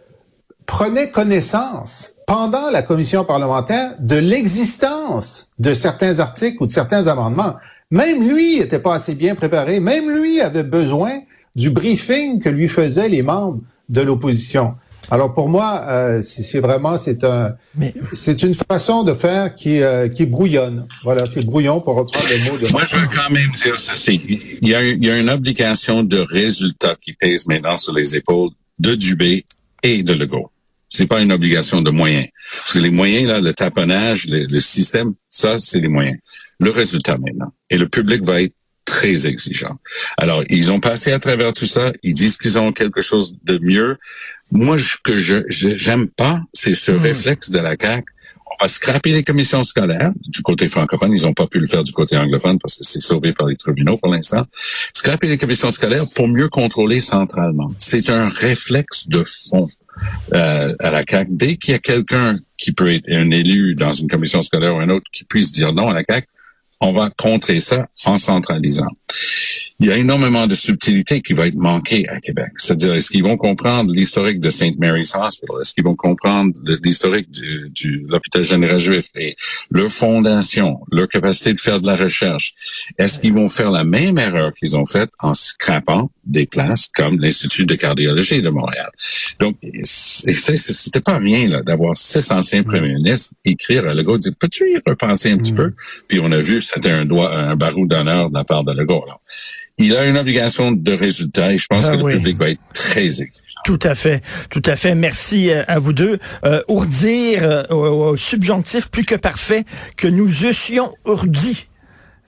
prenait 0.66 1.08
connaissance 1.08 2.16
pendant 2.26 2.70
la 2.70 2.82
commission 2.82 3.24
parlementaire 3.24 3.96
de 3.98 4.16
l'existence 4.16 5.48
de 5.58 5.72
certains 5.74 6.20
articles 6.20 6.62
ou 6.62 6.66
de 6.66 6.70
certains 6.70 7.08
amendements. 7.08 7.56
Même 7.90 8.28
lui 8.28 8.60
n'était 8.60 8.78
pas 8.78 8.94
assez 8.94 9.14
bien 9.14 9.34
préparé. 9.34 9.80
Même 9.80 10.08
lui 10.10 10.40
avait 10.40 10.62
besoin 10.62 11.20
du 11.56 11.70
briefing 11.70 12.40
que 12.40 12.48
lui 12.48 12.68
faisaient 12.68 13.08
les 13.08 13.22
membres 13.22 13.58
de 13.88 14.00
l'opposition. 14.00 14.74
Alors 15.10 15.34
pour 15.34 15.48
moi, 15.48 15.84
euh, 15.88 16.22
c'est 16.22 16.60
vraiment 16.60 16.96
c'est 16.96 17.24
un 17.24 17.54
Mais- 17.76 17.94
c'est 18.12 18.42
une 18.42 18.54
façon 18.54 19.02
de 19.02 19.12
faire 19.14 19.54
qui 19.54 19.82
euh, 19.82 20.08
qui 20.08 20.24
brouillonne. 20.26 20.86
Voilà, 21.04 21.26
c'est 21.26 21.42
brouillon 21.44 21.80
pour 21.80 21.96
reprendre 21.96 22.28
le 22.30 22.38
mot 22.50 22.56
de 22.58 22.70
Moi, 22.70 22.82
je 22.90 22.96
veux 22.96 23.08
quand 23.14 23.30
même 23.30 23.50
dire 23.62 23.76
ceci. 23.80 24.20
Il 24.62 24.68
y 24.68 24.74
a, 24.74 24.82
il 24.82 25.04
y 25.04 25.10
a 25.10 25.18
une 25.18 25.30
obligation 25.30 26.02
de 26.04 26.18
résultat 26.18 26.96
qui 27.02 27.12
pèse 27.14 27.46
maintenant 27.46 27.76
sur 27.76 27.92
les 27.94 28.14
épaules 28.16 28.50
de 28.78 28.94
Dubé 28.94 29.44
et 29.82 30.02
de 30.02 30.12
Legault. 30.12 30.50
C'est 30.88 31.06
pas 31.06 31.20
une 31.22 31.30
obligation 31.32 31.82
de 31.82 31.90
moyens. 31.90 32.26
Parce 32.62 32.72
que 32.74 32.78
les 32.80 32.90
moyens, 32.90 33.28
là, 33.28 33.40
le 33.40 33.52
taponnage, 33.52 34.26
le, 34.26 34.44
le 34.44 34.60
système, 34.60 35.14
ça, 35.28 35.56
c'est 35.60 35.78
les 35.78 35.86
moyens. 35.88 36.18
Le 36.58 36.70
résultat 36.70 37.16
maintenant. 37.16 37.52
Et 37.70 37.78
le 37.78 37.88
public 37.88 38.24
va 38.24 38.42
être 38.42 38.54
très 38.90 39.26
exigeant. 39.28 39.76
Alors, 40.16 40.42
ils 40.50 40.72
ont 40.72 40.80
passé 40.80 41.12
à 41.12 41.20
travers 41.20 41.52
tout 41.52 41.66
ça. 41.66 41.92
Ils 42.02 42.12
disent 42.12 42.36
qu'ils 42.36 42.58
ont 42.58 42.72
quelque 42.72 43.02
chose 43.02 43.36
de 43.44 43.56
mieux. 43.62 43.98
Moi, 44.50 44.78
ce 44.80 44.96
que 45.02 45.16
je 45.16 45.38
j'aime 45.48 46.08
pas, 46.08 46.40
c'est 46.52 46.74
ce 46.74 46.90
réflexe 46.90 47.50
de 47.50 47.60
la 47.60 47.76
CAQ. 47.80 48.04
On 48.50 48.64
va 48.64 48.68
scraper 48.68 49.12
les 49.12 49.22
commissions 49.22 49.62
scolaires. 49.62 50.10
Du 50.26 50.42
côté 50.42 50.68
francophone, 50.68 51.12
ils 51.16 51.22
n'ont 51.22 51.34
pas 51.34 51.46
pu 51.46 51.60
le 51.60 51.68
faire 51.68 51.84
du 51.84 51.92
côté 51.92 52.16
anglophone 52.16 52.58
parce 52.58 52.74
que 52.76 52.84
c'est 52.84 53.00
sauvé 53.00 53.32
par 53.32 53.46
les 53.46 53.56
tribunaux 53.56 53.96
pour 53.96 54.12
l'instant. 54.12 54.44
Scraper 54.92 55.28
les 55.28 55.38
commissions 55.38 55.70
scolaires 55.70 56.04
pour 56.16 56.26
mieux 56.26 56.48
contrôler 56.48 57.00
centralement. 57.00 57.72
C'est 57.78 58.10
un 58.10 58.28
réflexe 58.28 59.08
de 59.08 59.22
fond 59.24 59.68
euh, 60.34 60.74
à 60.80 60.90
la 60.90 61.04
CAQ. 61.08 61.30
Dès 61.30 61.56
qu'il 61.56 61.72
y 61.72 61.74
a 61.76 61.78
quelqu'un 61.78 62.40
qui 62.58 62.72
peut 62.72 62.92
être 62.92 63.08
un 63.08 63.30
élu 63.30 63.76
dans 63.76 63.92
une 63.92 64.08
commission 64.08 64.42
scolaire 64.42 64.74
ou 64.74 64.80
un 64.80 64.90
autre 64.90 65.06
qui 65.12 65.22
puisse 65.24 65.52
dire 65.52 65.72
non 65.72 65.88
à 65.88 65.94
la 65.94 66.02
CAQ, 66.06 66.26
on 66.80 66.90
va 66.92 67.10
contrer 67.10 67.60
ça 67.60 67.88
en 68.04 68.18
centralisant. 68.18 68.90
Il 69.80 69.86
y 69.86 69.92
a 69.92 69.96
énormément 69.96 70.46
de 70.46 70.54
subtilité 70.54 71.22
qui 71.22 71.32
va 71.32 71.46
être 71.46 71.54
manquée 71.54 72.06
à 72.10 72.20
Québec. 72.20 72.50
C'est-à-dire, 72.56 72.92
est-ce 72.92 73.10
qu'ils 73.10 73.22
vont 73.22 73.38
comprendre 73.38 73.90
l'historique 73.90 74.38
de 74.38 74.50
St. 74.50 74.78
Mary's 74.78 75.14
Hospital? 75.14 75.56
Est-ce 75.62 75.72
qu'ils 75.72 75.84
vont 75.84 75.96
comprendre 75.96 76.52
l'historique 76.84 77.30
du, 77.30 77.70
du 77.70 78.04
l'hôpital 78.06 78.44
général 78.44 78.78
juif 78.78 79.06
et 79.16 79.36
leur 79.70 79.88
fondation, 79.88 80.80
leur 80.92 81.08
capacité 81.08 81.54
de 81.54 81.60
faire 81.60 81.80
de 81.80 81.86
la 81.86 81.96
recherche? 81.96 82.52
Est-ce 82.98 83.20
qu'ils 83.20 83.32
vont 83.32 83.48
faire 83.48 83.70
la 83.70 83.84
même 83.84 84.18
erreur 84.18 84.52
qu'ils 84.54 84.76
ont 84.76 84.84
faite 84.84 85.10
en 85.18 85.32
scrapant 85.32 86.10
des 86.26 86.44
places 86.44 86.88
comme 86.94 87.18
l'Institut 87.18 87.64
de 87.64 87.74
cardiologie 87.74 88.42
de 88.42 88.50
Montréal? 88.50 88.90
Donc, 89.38 89.56
c'était 89.84 91.00
pas 91.00 91.16
rien 91.16 91.48
là 91.48 91.62
d'avoir 91.62 91.96
six 91.96 92.30
anciens 92.30 92.64
premiers 92.64 92.94
ministres 92.94 93.34
écrire 93.44 93.86
à 93.86 93.94
Legault, 93.94 94.18
dire, 94.18 94.32
peux-tu 94.38 94.72
y 94.72 94.76
repenser 94.86 95.30
un 95.30 95.38
petit 95.38 95.52
peu? 95.52 95.72
Puis 96.08 96.20
on 96.20 96.30
a 96.32 96.40
vu, 96.40 96.60
c'était 96.60 96.90
un 96.90 97.04
doigt, 97.04 97.34
un 97.34 97.56
barreau 97.56 97.86
d'honneur 97.86 98.30
de 98.30 98.34
la 98.34 98.44
part 98.44 98.64
de 98.64 98.72
Legault. 98.72 98.99
Il 99.78 99.96
a 99.96 100.06
une 100.06 100.18
obligation 100.18 100.72
de 100.72 100.92
résultat 100.92 101.52
et 101.52 101.58
je 101.58 101.66
pense 101.68 101.86
Ah 101.88 101.96
que 101.96 102.02
oui. 102.02 102.12
le 102.12 102.18
public 102.18 102.38
va 102.38 102.50
être 102.50 102.60
très 102.74 103.04
exigeant. 103.06 103.30
Tout 103.64 103.78
à 103.82 103.94
fait, 103.94 104.22
tout 104.48 104.62
à 104.64 104.74
fait. 104.76 104.94
Merci 104.94 105.50
euh, 105.50 105.62
à 105.68 105.78
vous 105.78 105.92
deux. 105.92 106.18
Euh, 106.44 106.62
ourdir 106.68 107.42
euh, 107.42 107.62
au, 107.70 108.10
au 108.10 108.16
subjonctif 108.16 108.88
plus 108.90 109.04
que 109.04 109.14
parfait 109.14 109.64
que 109.96 110.08
nous 110.08 110.46
eussions 110.46 110.92
ourdi. 111.04 111.66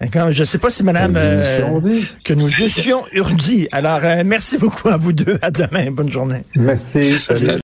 Je 0.00 0.40
ne 0.40 0.44
sais 0.44 0.58
pas 0.58 0.68
si 0.68 0.82
Madame 0.82 1.12
Que 1.14 1.18
nous 1.20 1.24
euh, 1.24 1.42
eussions 1.56 1.80
dit. 1.80 2.04
que 2.24 2.34
nous 2.34 2.48
eussions 2.48 3.04
urdi. 3.12 3.68
Alors 3.70 4.00
euh, 4.02 4.24
merci 4.26 4.58
beaucoup 4.58 4.88
à 4.88 4.96
vous 4.96 5.12
deux. 5.12 5.38
À 5.42 5.50
demain. 5.52 5.90
Bonne 5.92 6.10
journée. 6.10 6.42
Merci. 6.56 7.18
Salut. 7.24 7.60